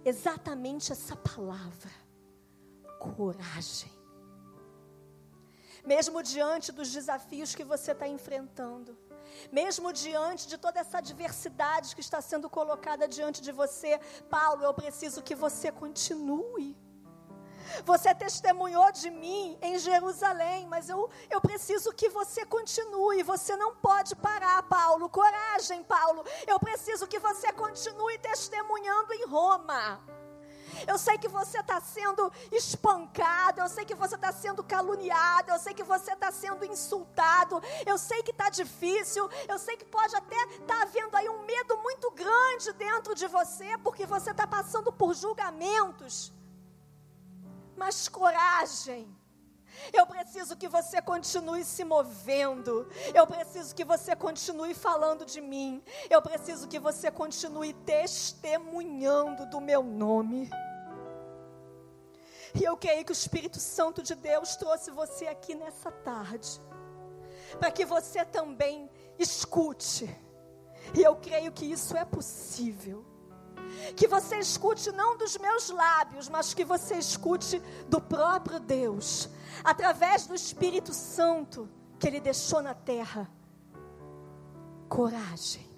exatamente 0.04 0.92
essa 0.92 1.14
palavra: 1.14 1.90
coragem. 2.98 3.92
mesmo 5.84 6.22
diante 6.22 6.72
dos 6.72 6.90
desafios 6.90 7.54
que 7.54 7.64
você 7.64 7.92
está 7.92 8.08
enfrentando, 8.08 8.96
mesmo 9.50 9.92
diante 9.92 10.48
de 10.48 10.56
toda 10.56 10.80
essa 10.80 10.98
adversidade 10.98 11.94
que 11.94 12.00
está 12.00 12.20
sendo 12.20 12.48
colocada 12.48 13.06
diante 13.06 13.42
de 13.42 13.52
você, 13.52 13.98
Paulo, 14.30 14.64
eu 14.64 14.72
preciso 14.72 15.22
que 15.22 15.34
você 15.34 15.70
continue. 15.70 16.76
Você 17.84 18.14
testemunhou 18.14 18.90
de 18.92 19.10
mim 19.10 19.58
em 19.60 19.78
Jerusalém, 19.78 20.66
mas 20.66 20.88
eu, 20.88 21.10
eu 21.30 21.40
preciso 21.40 21.92
que 21.92 22.08
você 22.08 22.44
continue. 22.44 23.22
Você 23.22 23.56
não 23.56 23.74
pode 23.76 24.14
parar, 24.16 24.62
Paulo. 24.64 25.08
Coragem, 25.08 25.82
Paulo. 25.82 26.24
Eu 26.46 26.58
preciso 26.58 27.06
que 27.06 27.18
você 27.18 27.52
continue 27.52 28.18
testemunhando 28.18 29.12
em 29.14 29.26
Roma. 29.26 30.00
Eu 30.86 30.98
sei 30.98 31.18
que 31.18 31.28
você 31.28 31.58
está 31.60 31.80
sendo 31.80 32.32
espancado, 32.50 33.60
eu 33.60 33.68
sei 33.68 33.84
que 33.84 33.94
você 33.94 34.14
está 34.14 34.32
sendo 34.32 34.62
caluniado, 34.62 35.50
eu 35.50 35.58
sei 35.58 35.74
que 35.74 35.82
você 35.82 36.12
está 36.12 36.32
sendo 36.32 36.64
insultado, 36.64 37.62
eu 37.86 37.98
sei 37.98 38.22
que 38.22 38.30
está 38.30 38.48
difícil, 38.48 39.28
eu 39.48 39.58
sei 39.58 39.76
que 39.76 39.84
pode 39.84 40.14
até 40.16 40.36
estar 40.36 40.66
tá 40.66 40.82
havendo 40.82 41.16
aí 41.16 41.28
um 41.28 41.44
medo 41.44 41.76
muito 41.78 42.10
grande 42.12 42.72
dentro 42.72 43.14
de 43.14 43.26
você, 43.26 43.76
porque 43.78 44.06
você 44.06 44.30
está 44.30 44.46
passando 44.46 44.92
por 44.92 45.14
julgamentos. 45.14 46.32
Mas 47.82 48.08
coragem. 48.08 49.12
Eu 49.92 50.06
preciso 50.06 50.56
que 50.56 50.68
você 50.68 51.02
continue 51.02 51.64
se 51.64 51.82
movendo. 51.82 52.88
Eu 53.12 53.26
preciso 53.26 53.74
que 53.74 53.84
você 53.84 54.14
continue 54.14 54.72
falando 54.72 55.26
de 55.26 55.40
mim. 55.40 55.82
Eu 56.08 56.22
preciso 56.22 56.68
que 56.68 56.78
você 56.78 57.10
continue 57.10 57.72
testemunhando 57.72 59.46
do 59.46 59.60
meu 59.60 59.82
nome. 59.82 60.48
E 62.54 62.62
eu 62.62 62.76
creio 62.76 63.04
que 63.04 63.10
o 63.10 63.20
Espírito 63.20 63.58
Santo 63.58 64.00
de 64.00 64.14
Deus 64.14 64.54
trouxe 64.54 64.92
você 64.92 65.26
aqui 65.26 65.56
nessa 65.56 65.90
tarde, 65.90 66.60
para 67.58 67.72
que 67.72 67.84
você 67.84 68.24
também 68.24 68.88
escute. 69.18 70.04
E 70.96 71.02
eu 71.02 71.16
creio 71.16 71.50
que 71.50 71.66
isso 71.66 71.96
é 71.96 72.04
possível. 72.04 73.11
Que 73.96 74.06
você 74.06 74.38
escute 74.38 74.90
não 74.92 75.16
dos 75.16 75.36
meus 75.36 75.70
lábios, 75.70 76.28
mas 76.28 76.54
que 76.54 76.64
você 76.64 76.96
escute 76.96 77.60
do 77.88 78.00
próprio 78.00 78.60
Deus, 78.60 79.28
através 79.64 80.26
do 80.26 80.34
Espírito 80.34 80.92
Santo 80.92 81.68
que 81.98 82.06
Ele 82.06 82.20
deixou 82.20 82.62
na 82.62 82.74
terra. 82.74 83.30
Coragem. 84.88 85.70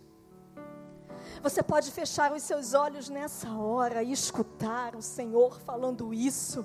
Você 1.43 1.63
pode 1.63 1.91
fechar 1.91 2.33
os 2.33 2.43
seus 2.43 2.73
olhos 2.73 3.11
nessa 3.11 3.51
hora 3.53 4.03
e 4.03 4.11
escutar 4.13 4.97
o 4.97 5.03
Senhor 5.03 5.61
falando 5.61 6.15
isso 6.15 6.65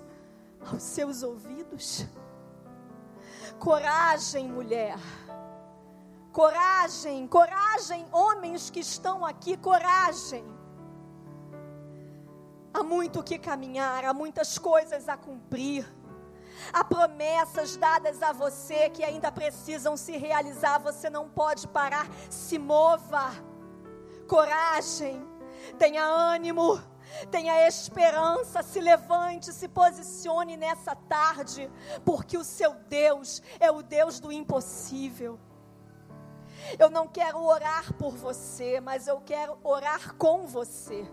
aos 0.71 0.81
seus 0.81 1.21
ouvidos. 1.21 2.07
Coragem, 3.59 4.47
mulher. 4.47 4.97
Coragem, 6.31 7.27
coragem, 7.27 8.07
homens 8.11 8.69
que 8.69 8.79
estão 8.79 9.25
aqui, 9.25 9.57
coragem. 9.57 10.45
Há 12.73 12.83
muito 12.83 13.19
o 13.19 13.23
que 13.23 13.37
caminhar, 13.37 14.05
há 14.05 14.13
muitas 14.13 14.57
coisas 14.57 15.09
a 15.09 15.17
cumprir. 15.17 15.85
Há 16.71 16.83
promessas 16.83 17.77
dadas 17.77 18.21
a 18.21 18.31
você 18.31 18.89
que 18.89 19.03
ainda 19.03 19.31
precisam 19.31 19.95
se 19.95 20.17
realizar. 20.17 20.77
Você 20.79 21.09
não 21.09 21.29
pode 21.29 21.67
parar. 21.67 22.07
Se 22.29 22.59
mova 22.59 23.31
coragem, 24.27 25.25
tenha 25.77 26.03
ânimo, 26.03 26.79
tenha 27.31 27.67
esperança, 27.67 28.61
se 28.61 28.79
levante, 28.79 29.51
se 29.51 29.67
posicione 29.67 30.55
nessa 30.55 30.95
tarde, 30.95 31.71
porque 32.05 32.37
o 32.37 32.43
seu 32.43 32.73
Deus 32.73 33.41
é 33.59 33.71
o 33.71 33.81
Deus 33.81 34.19
do 34.19 34.31
impossível. 34.31 35.39
Eu 36.77 36.89
não 36.89 37.07
quero 37.07 37.41
orar 37.41 37.93
por 37.93 38.15
você, 38.15 38.79
mas 38.79 39.07
eu 39.07 39.19
quero 39.21 39.57
orar 39.63 40.15
com 40.15 40.45
você. 40.45 41.07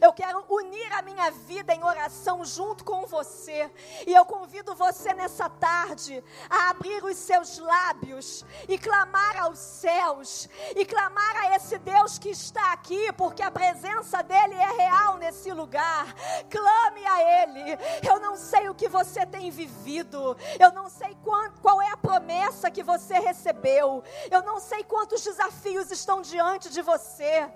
Eu 0.00 0.12
quero 0.12 0.44
unir 0.48 0.92
a 0.92 1.02
minha 1.02 1.30
vida 1.30 1.74
em 1.74 1.82
oração 1.82 2.44
junto 2.44 2.84
com 2.84 3.06
você. 3.06 3.70
E 4.06 4.12
eu 4.12 4.24
convido 4.24 4.74
você 4.74 5.14
nessa 5.14 5.48
tarde 5.48 6.22
a 6.48 6.70
abrir 6.70 7.04
os 7.04 7.16
seus 7.16 7.58
lábios 7.58 8.44
e 8.68 8.78
clamar 8.78 9.38
aos 9.40 9.58
céus 9.58 10.48
e 10.74 10.84
clamar 10.84 11.36
a 11.36 11.56
esse 11.56 11.78
Deus 11.78 12.18
que 12.18 12.30
está 12.30 12.72
aqui, 12.72 13.12
porque 13.12 13.42
a 13.42 13.50
presença 13.50 14.22
dele 14.22 14.54
é 14.54 14.72
real 14.76 15.16
nesse 15.16 15.52
lugar. 15.52 16.14
Clame 16.50 17.06
a 17.06 17.42
ele. 17.42 17.78
Eu 18.08 18.20
não 18.20 18.36
sei 18.36 18.68
o 18.68 18.74
que 18.74 18.88
você 18.88 19.24
tem 19.26 19.50
vivido. 19.50 20.36
Eu 20.58 20.72
não 20.72 20.88
sei 20.88 21.16
qual, 21.62 21.82
é 21.82 21.90
a 21.90 21.96
promessa 21.96 22.70
que 22.70 22.82
você 22.82 23.18
recebeu. 23.18 24.02
Eu 24.30 24.42
não 24.42 24.60
sei 24.60 24.84
quantos 24.84 25.22
desafios 25.22 25.90
estão 25.90 26.22
diante 26.22 26.70
de 26.70 26.82
você. 26.82 27.50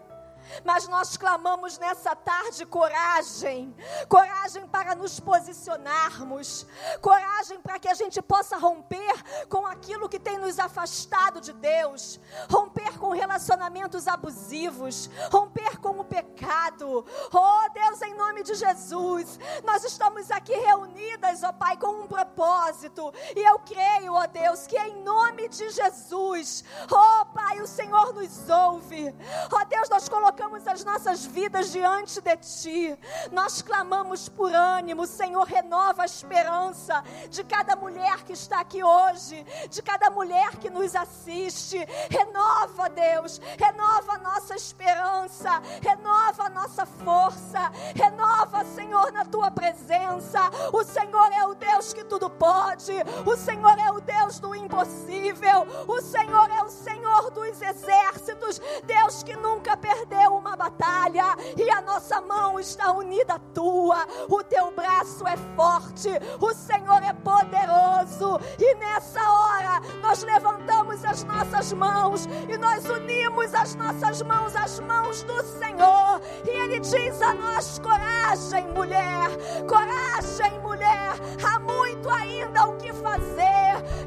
Mas 0.64 0.88
nós 0.88 1.16
clamamos 1.16 1.78
nessa 1.78 2.14
tarde 2.14 2.66
coragem, 2.66 3.74
coragem 4.08 4.66
para 4.66 4.94
nos 4.94 5.20
posicionarmos, 5.20 6.66
coragem 7.00 7.60
para 7.60 7.78
que 7.78 7.88
a 7.88 7.94
gente 7.94 8.20
possa 8.22 8.56
romper 8.56 9.46
com 9.48 9.66
aquilo 9.66 10.08
que 10.08 10.18
tem 10.18 10.38
nos 10.38 10.58
afastado 10.58 11.40
de 11.40 11.52
Deus, 11.52 12.20
romper 12.50 12.98
com 12.98 13.10
relacionamentos 13.10 14.06
abusivos, 14.06 15.08
romper 15.30 15.78
com 15.78 16.00
o 16.00 16.04
pecado. 16.04 17.04
Oh 17.32 17.72
Deus, 17.72 18.02
em 18.02 18.14
nome 18.14 18.42
de 18.42 18.54
Jesus, 18.54 19.38
nós 19.64 19.84
estamos 19.84 20.30
aqui 20.30 20.54
reunidas, 20.54 21.42
ó 21.42 21.50
oh, 21.50 21.52
Pai, 21.52 21.76
com 21.76 22.02
um 22.02 22.06
propósito, 22.06 23.12
e 23.36 23.40
eu 23.40 23.58
creio, 23.60 24.14
ó 24.14 24.22
oh, 24.22 24.26
Deus, 24.26 24.66
que 24.66 24.78
em 24.78 25.02
nome 25.02 25.48
de 25.48 25.70
Jesus, 25.70 26.64
oh 26.90 27.26
Pai, 27.26 27.60
o 27.60 27.66
Senhor 27.66 28.12
nos 28.12 28.48
ouve. 28.48 29.14
Ó 29.52 29.64
Deus, 29.64 29.88
nós 29.88 30.08
colocamos 30.08 30.39
colocamos 30.40 30.66
as 30.66 30.84
nossas 30.84 31.26
vidas 31.26 31.70
diante 31.70 32.18
de 32.20 32.36
Ti. 32.38 32.98
Nós 33.30 33.60
clamamos 33.60 34.28
por 34.28 34.54
ânimo, 34.54 35.06
Senhor, 35.06 35.44
renova 35.44 36.02
a 36.02 36.06
esperança 36.06 37.04
de 37.28 37.44
cada 37.44 37.76
mulher 37.76 38.24
que 38.24 38.32
está 38.32 38.60
aqui 38.60 38.82
hoje, 38.82 39.44
de 39.68 39.82
cada 39.82 40.08
mulher 40.08 40.56
que 40.56 40.70
nos 40.70 40.96
assiste. 40.96 41.76
Renova, 42.08 42.88
Deus, 42.88 43.38
renova 43.58 44.14
a 44.14 44.18
nossa 44.18 44.54
esperança, 44.54 45.60
renova 45.82 46.44
a 46.44 46.48
nossa 46.48 46.86
força, 46.86 47.70
renova, 47.94 48.64
Senhor, 48.64 49.12
na 49.12 49.26
Tua 49.26 49.50
presença. 49.50 50.40
O 50.72 50.82
Senhor 50.82 51.32
é 51.32 51.44
o 51.44 51.54
Deus 51.54 51.92
que 51.92 52.04
tudo 52.04 52.30
pode, 52.30 52.92
o 53.26 53.36
Senhor 53.36 53.78
é 53.78 53.92
o 53.92 54.00
Deus 54.00 54.40
do 54.40 54.54
impossível, 54.54 55.66
o 55.86 56.00
Senhor 56.00 56.50
é 56.50 56.62
o 56.62 56.70
Senhor 56.70 57.30
dos 57.30 57.60
exércitos, 57.60 58.58
Deus 58.84 59.22
que 59.22 59.36
nunca 59.36 59.76
perdeu 59.76 60.29
uma 60.30 60.56
batalha 60.56 61.36
e 61.56 61.70
a 61.70 61.80
nossa 61.80 62.20
mão 62.20 62.58
está 62.58 62.92
unida 62.92 63.34
à 63.34 63.38
tua. 63.38 64.06
O 64.28 64.42
teu 64.44 64.70
braço 64.72 65.26
é 65.26 65.36
forte, 65.56 66.08
o 66.40 66.54
Senhor 66.54 67.02
é 67.02 67.12
poderoso. 67.12 68.40
E 68.58 68.74
nessa 68.76 69.20
hora 69.20 69.80
nós 70.00 70.22
levantamos 70.22 71.04
as 71.04 71.24
nossas 71.24 71.72
mãos 71.72 72.26
e 72.48 72.56
nós 72.56 72.88
unimos 72.88 73.54
as 73.54 73.74
nossas 73.74 74.22
mãos 74.22 74.54
às 74.56 74.80
mãos 74.80 75.22
do 75.22 75.42
Senhor. 75.42 76.20
E 76.46 76.50
Ele 76.50 76.80
diz 76.80 77.20
a 77.22 77.34
nós: 77.34 77.78
coragem, 77.78 78.66
mulher, 78.68 79.28
coragem, 79.68 80.58
mulher. 80.60 81.14
Há 81.44 81.58
muito 81.58 82.08
ainda 82.10 82.68
o 82.68 82.76
que 82.76 82.92
fazer. 82.92 83.50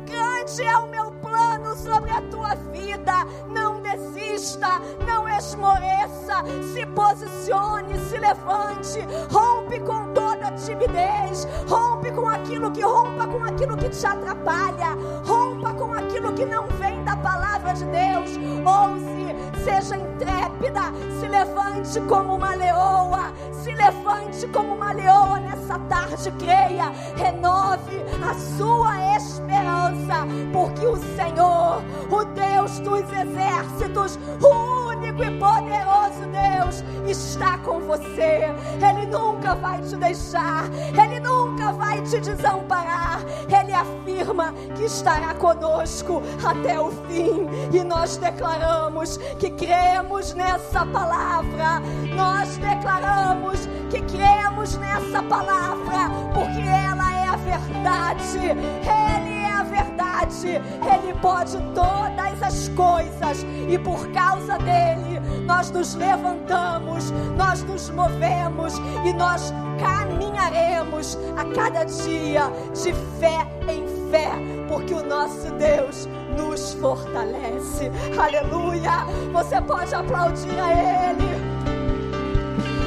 Grande 0.06 0.64
é 0.64 0.78
o 0.78 0.88
meu 0.88 1.12
plano 1.14 1.76
sobre 1.76 2.12
a 2.12 2.22
tua 2.22 2.56
vida. 2.56 3.26
Não 3.50 3.83
desista, 3.94 4.82
não 5.06 5.28
esmoreça. 5.28 6.44
Se 6.74 6.86
posicione, 6.88 8.00
se 8.10 8.18
levante. 8.18 9.00
Rompe 9.32 9.80
com 9.80 10.14
toda 10.14 10.52
timidez. 10.52 11.48
Rompe 11.68 12.12
com 12.12 12.28
aquilo 12.28 12.72
que 12.72 12.82
rompa 12.82 13.28
com 13.28 13.44
aquilo 13.44 13.78
que 13.78 13.90
te 13.90 14.06
atrapalha. 14.06 14.98
Rompa 15.26 15.74
com 15.74 15.94
aquilo 15.94 16.34
que 16.34 16.46
não 16.46 16.68
vem 16.80 17.04
da 17.04 17.16
palavra 17.18 17.74
de 17.74 17.86
Deus. 17.86 18.32
Ouse, 18.66 19.64
seja 19.64 19.98
intrépida. 19.98 20.82
Se 21.20 21.28
levante 21.28 22.00
como 22.08 22.36
uma 22.36 22.56
leoa. 22.56 23.32
Se 23.52 23.72
levante 23.74 24.48
como 24.48 24.74
uma 24.76 24.92
leoa 24.92 25.40
nessa 25.40 25.80
tarde. 25.80 26.32
Creia, 26.32 26.92
renove 27.16 28.04
a 28.28 28.34
sua 28.58 29.16
esperança, 29.16 30.26
porque 30.52 30.86
o 30.86 30.98
Senhor 30.98 31.24
Senhor, 31.34 31.84
o 32.12 32.23
Deus 32.64 32.80
dos 32.80 33.02
exércitos, 33.12 34.18
o 34.42 34.88
único 34.88 35.22
e 35.22 35.38
poderoso 35.38 36.22
Deus, 36.32 36.82
está 37.06 37.58
com 37.58 37.82
você. 37.82 38.54
Ele 38.82 39.06
nunca 39.08 39.54
vai 39.56 39.82
te 39.82 39.98
deixar, 39.98 40.70
ele 40.98 41.20
nunca 41.20 41.74
vai 41.74 42.02
te 42.04 42.22
desamparar. 42.22 43.20
Ele 43.50 43.74
afirma 43.74 44.54
que 44.78 44.86
estará 44.86 45.34
conosco 45.34 46.22
até 46.42 46.80
o 46.80 46.90
fim. 46.90 47.50
E 47.74 47.84
nós 47.84 48.16
declaramos 48.16 49.18
que 49.40 49.50
cremos 49.50 50.34
nessa 50.34 50.86
palavra. 50.86 51.82
Nós 52.16 52.56
declaramos 52.56 53.68
que 53.90 54.02
cremos 54.04 54.78
nessa 54.78 55.22
palavra, 55.24 56.10
porque 56.34 56.62
ela 56.62 57.13
verdade. 57.44 58.38
Ele 58.48 59.40
é 59.40 59.52
a 59.52 59.64
verdade. 59.64 60.48
Ele 60.48 61.14
pode 61.22 61.58
todas 61.74 62.42
as 62.42 62.70
coisas. 62.70 63.46
E 63.70 63.78
por 63.78 64.08
causa 64.12 64.58
dele, 64.58 65.20
nós 65.46 65.72
nos 65.72 65.96
levantamos, 65.96 67.12
nós 67.38 67.64
nos 67.64 67.90
movemos 67.90 68.78
e 69.06 69.14
nós 69.14 69.54
caminharemos 69.80 71.18
a 71.38 71.46
cada 71.54 71.84
dia 71.84 72.52
de 72.74 72.94
fé 73.20 73.48
em 73.68 73.88
fé, 74.12 74.32
porque 74.68 74.94
o 74.94 75.04
nosso 75.04 75.52
Deus 75.54 76.08
nos 76.38 76.74
fortalece. 76.74 77.92
Aleluia! 78.18 79.06
Você 79.32 79.62
pode 79.62 79.94
aplaudir 79.94 80.60
a 80.60 81.12
Ele. 81.12 81.54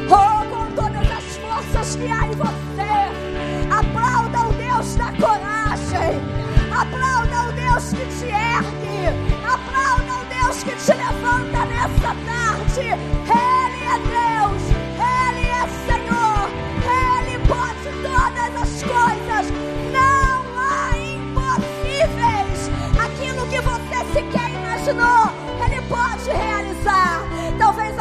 Oh, 0.09 0.45
com 0.49 0.71
todas 0.75 1.11
as 1.11 1.37
forças 1.37 1.97
que 1.97 2.11
há 2.11 2.27
em 2.27 2.33
você. 2.33 2.66
Deus 7.77 7.91
que 7.91 8.07
te 8.07 8.25
ergue. 8.31 9.13
Aplauda 9.45 10.15
o 10.15 10.25
Deus 10.25 10.63
que 10.65 10.75
te 10.77 10.95
levanta 10.97 11.67
nessa 11.67 12.17
tarde. 12.25 12.81
Ele 12.81 13.81
é 13.85 13.99
Deus. 13.99 14.63
Ele 14.97 15.45
é 15.47 15.69
Senhor. 15.85 16.49
Ele 17.21 17.39
pode 17.47 17.89
todas 18.03 18.63
as 18.63 18.83
coisas. 18.83 19.26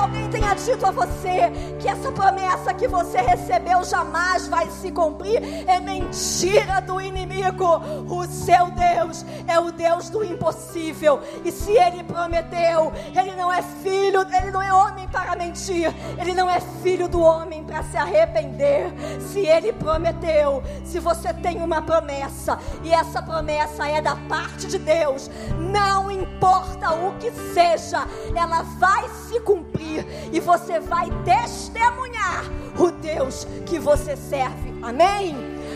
Alguém 0.05 0.29
tenha 0.29 0.53
dito 0.53 0.85
a 0.85 0.91
você 0.91 1.51
que 1.79 1.87
essa 1.87 2.11
promessa 2.11 2.73
que 2.73 2.87
você 2.87 3.17
recebeu 3.17 3.83
jamais 3.83 4.47
vai 4.47 4.69
se 4.69 4.91
cumprir. 4.91 5.41
É 5.67 5.79
mentira 5.79 6.79
do 6.79 7.01
inimigo. 7.01 7.81
O 8.07 8.23
seu 8.25 8.69
Deus 8.71 9.25
é 9.47 9.59
o 9.59 9.71
Deus 9.71 10.09
do 10.09 10.23
impossível. 10.23 11.19
E 11.43 11.51
se 11.51 11.71
ele 11.71 12.03
prometeu, 12.03 12.93
ele 13.15 13.35
não 13.35 13.51
é 13.51 13.63
filho, 13.63 14.21
ele 14.21 14.51
não 14.51 14.61
é 14.61 14.71
homem 14.71 15.07
para 15.07 15.35
mentir. 15.35 15.91
Ele 16.19 16.33
não 16.33 16.47
é 16.47 16.59
filho 16.83 17.07
do 17.07 17.21
homem 17.21 17.63
para 17.63 17.81
se 17.83 17.97
arrepender. 17.97 18.93
Se 19.19 19.39
ele 19.39 19.73
prometeu, 19.73 20.61
se 20.83 20.99
você 20.99 21.33
tem 21.33 21.61
uma 21.63 21.81
promessa 21.81 22.59
e 22.83 22.93
essa 22.93 23.23
promessa 23.23 23.87
é 23.87 24.01
da 24.01 24.15
parte 24.15 24.67
de 24.67 24.77
Deus, 24.77 25.31
não 25.57 26.11
importa 26.11 26.93
o 26.93 27.15
que 27.17 27.31
seja, 27.53 28.07
ela 28.35 28.61
vai 28.61 29.09
se 29.09 29.39
cumprir 29.39 29.94
e 30.31 30.39
você 30.39 30.79
vai 30.79 31.09
testemunhar 31.23 32.45
o 32.77 32.91
Deus 32.91 33.45
que 33.65 33.77
você 33.79 34.15
serve. 34.15 34.73
Amém? 34.81 35.35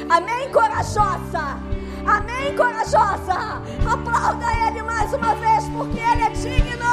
Amém, 0.09 0.51
corajosa? 0.51 1.59
Amém, 2.05 2.55
corajosa? 2.55 3.61
Aplauda 3.88 4.45
Ele 4.67 4.82
mais 4.84 5.13
uma 5.13 5.36
vez, 5.36 5.65
porque 5.70 5.99
Ele 5.99 6.24
é 6.24 6.30
digno. 6.30 6.88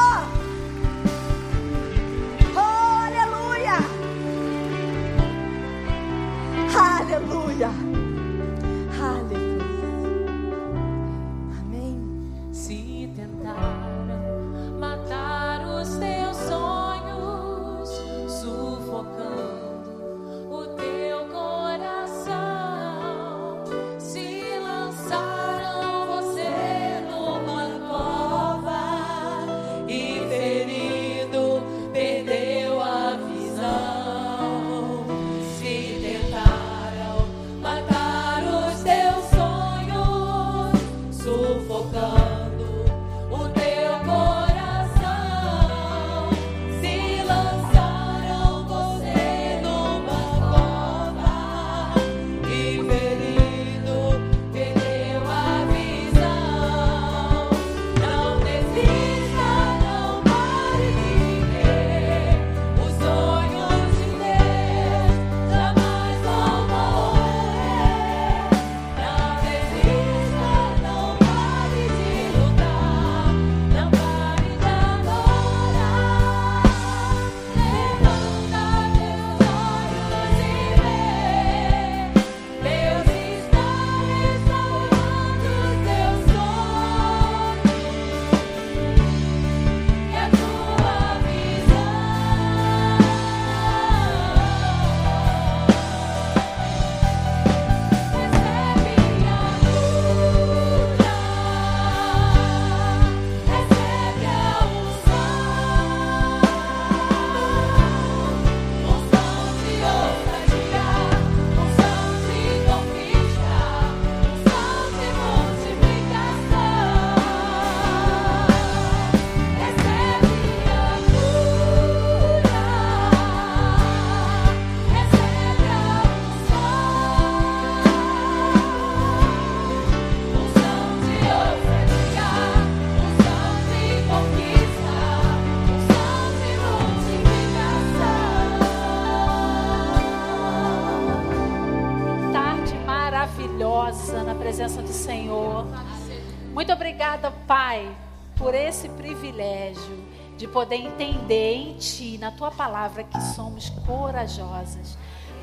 Poder 150.56 150.76
entender 150.76 151.54
em 151.54 151.74
Ti, 151.74 152.16
na 152.16 152.30
Tua 152.30 152.50
palavra, 152.50 153.04
que 153.04 153.20
somos 153.20 153.68
corajosas. 153.84 154.96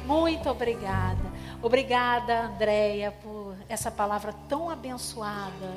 Muito 0.07 0.49
obrigada. 0.49 1.21
Obrigada, 1.61 2.45
Andréia, 2.47 3.11
por 3.21 3.55
essa 3.69 3.91
palavra 3.91 4.33
tão 4.49 4.71
abençoada. 4.71 5.71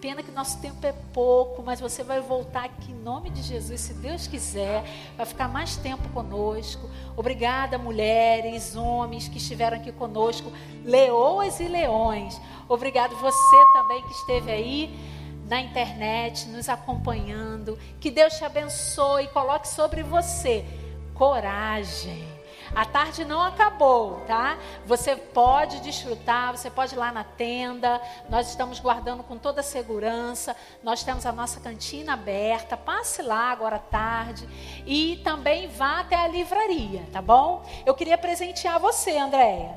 Pena 0.00 0.20
que 0.20 0.32
nosso 0.32 0.60
tempo 0.60 0.84
é 0.84 0.92
pouco, 1.12 1.62
mas 1.62 1.78
você 1.78 2.02
vai 2.02 2.20
voltar 2.20 2.64
aqui 2.64 2.90
em 2.90 3.02
nome 3.04 3.30
de 3.30 3.40
Jesus, 3.40 3.80
se 3.80 3.94
Deus 3.94 4.26
quiser. 4.26 4.82
Vai 5.16 5.26
ficar 5.26 5.46
mais 5.46 5.76
tempo 5.76 6.08
conosco. 6.08 6.90
Obrigada, 7.16 7.78
mulheres, 7.78 8.74
homens 8.74 9.28
que 9.28 9.38
estiveram 9.38 9.76
aqui 9.76 9.92
conosco, 9.92 10.50
leoas 10.84 11.60
e 11.60 11.68
leões. 11.68 12.36
Obrigado 12.68 13.14
você 13.14 13.56
também 13.74 14.02
que 14.02 14.12
esteve 14.12 14.50
aí 14.50 15.21
na 15.52 15.60
internet, 15.60 16.48
nos 16.48 16.66
acompanhando. 16.70 17.78
Que 18.00 18.10
Deus 18.10 18.38
te 18.38 18.42
abençoe 18.42 19.24
e 19.24 19.28
coloque 19.28 19.68
sobre 19.68 20.02
você 20.02 20.64
coragem. 21.12 22.26
A 22.74 22.86
tarde 22.86 23.22
não 23.22 23.42
acabou, 23.42 24.20
tá? 24.20 24.56
Você 24.86 25.14
pode 25.14 25.80
desfrutar, 25.80 26.56
você 26.56 26.70
pode 26.70 26.94
ir 26.94 26.98
lá 26.98 27.12
na 27.12 27.22
tenda. 27.22 28.00
Nós 28.30 28.48
estamos 28.48 28.80
guardando 28.80 29.22
com 29.22 29.36
toda 29.36 29.62
segurança. 29.62 30.56
Nós 30.82 31.04
temos 31.04 31.26
a 31.26 31.32
nossa 31.32 31.60
cantina 31.60 32.14
aberta. 32.14 32.74
Passe 32.74 33.20
lá 33.20 33.50
agora 33.50 33.76
à 33.76 33.78
tarde 33.78 34.48
e 34.86 35.20
também 35.22 35.68
vá 35.68 36.00
até 36.00 36.16
a 36.16 36.28
livraria, 36.28 37.02
tá 37.12 37.20
bom? 37.20 37.62
Eu 37.84 37.92
queria 37.92 38.16
presentear 38.16 38.80
você, 38.80 39.18
Andréia. 39.18 39.76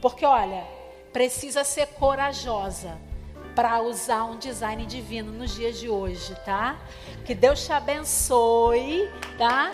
Porque 0.00 0.24
olha, 0.24 0.64
precisa 1.12 1.62
ser 1.62 1.88
corajosa 1.88 3.09
para 3.60 3.82
usar 3.82 4.24
um 4.24 4.38
design 4.38 4.86
divino 4.86 5.30
nos 5.30 5.54
dias 5.54 5.78
de 5.78 5.86
hoje, 5.86 6.34
tá? 6.46 6.78
Que 7.26 7.34
Deus 7.34 7.62
te 7.62 7.70
abençoe, 7.70 9.06
tá? 9.36 9.70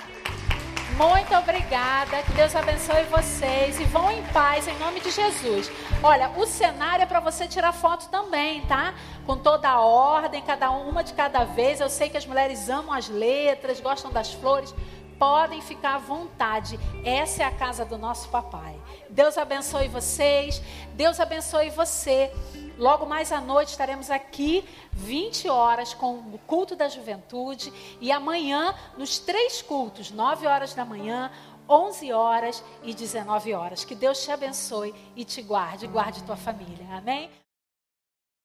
Muito 0.97 1.33
obrigada, 1.33 2.21
que 2.25 2.33
Deus 2.33 2.57
abençoe 2.57 3.05
vocês 3.05 3.79
e 3.79 3.85
vão 3.85 4.11
em 4.11 4.25
paz 4.33 4.67
em 4.67 4.77
nome 4.81 4.99
de 4.99 5.13
Jesus. 5.13 5.71
Olha, 6.03 6.29
o 6.31 6.45
cenário 6.47 7.05
é 7.05 7.07
para 7.07 7.21
você 7.21 7.47
tirar 7.47 7.71
foto 7.71 8.09
também, 8.09 8.63
tá? 8.63 8.93
Com 9.25 9.37
toda 9.37 9.69
a 9.69 9.81
ordem, 9.81 10.43
cada 10.43 10.69
uma 10.73 11.05
de 11.05 11.13
cada 11.13 11.45
vez. 11.45 11.81
Eu 11.81 11.89
sei 11.89 12.09
que 12.09 12.17
as 12.17 12.27
mulheres 12.27 12.69
amam 12.69 12.93
as 12.93 13.09
letras, 13.09 13.79
gostam 13.79 14.11
das 14.11 14.33
flores. 14.33 14.75
Podem 15.17 15.63
ficar 15.63 15.95
à 15.95 15.99
vontade. 15.99 16.77
Essa 17.05 17.45
é 17.45 17.47
a 17.47 17.53
casa 17.53 17.85
do 17.85 17.97
nosso 17.97 18.29
papai. 18.31 18.75
Deus 19.09 19.39
abençoe 19.39 19.87
vocês. 19.87 20.61
Deus 20.97 21.21
abençoe 21.21 21.71
você. 21.71 22.33
Logo 22.79 23.07
mais 23.07 23.33
à 23.33 23.41
noite 23.41 23.69
estaremos 23.69 24.11
aqui, 24.11 24.63
20 24.93 25.49
horas, 25.49 25.95
com 25.95 26.15
o 26.15 26.39
culto 26.47 26.77
da 26.77 26.89
juventude. 26.89 27.73
E 28.01 28.13
amanhã, 28.13 28.75
nos 28.99 29.19
três 29.19 29.63
cultos, 29.63 30.11
9 30.11 30.47
horas 30.47 30.75
da 30.75 30.85
manhã, 30.85 31.31
11 31.69 32.13
horas 32.13 32.63
e 32.83 32.93
19 32.93 33.55
horas. 33.55 33.85
Que 33.85 33.95
Deus 33.95 34.23
te 34.23 34.31
abençoe 34.31 34.95
e 35.15 35.25
te 35.25 35.41
guarde, 35.41 35.87
guarde 35.87 36.23
tua 36.25 36.37
família. 36.37 36.87
Amém? 36.93 37.31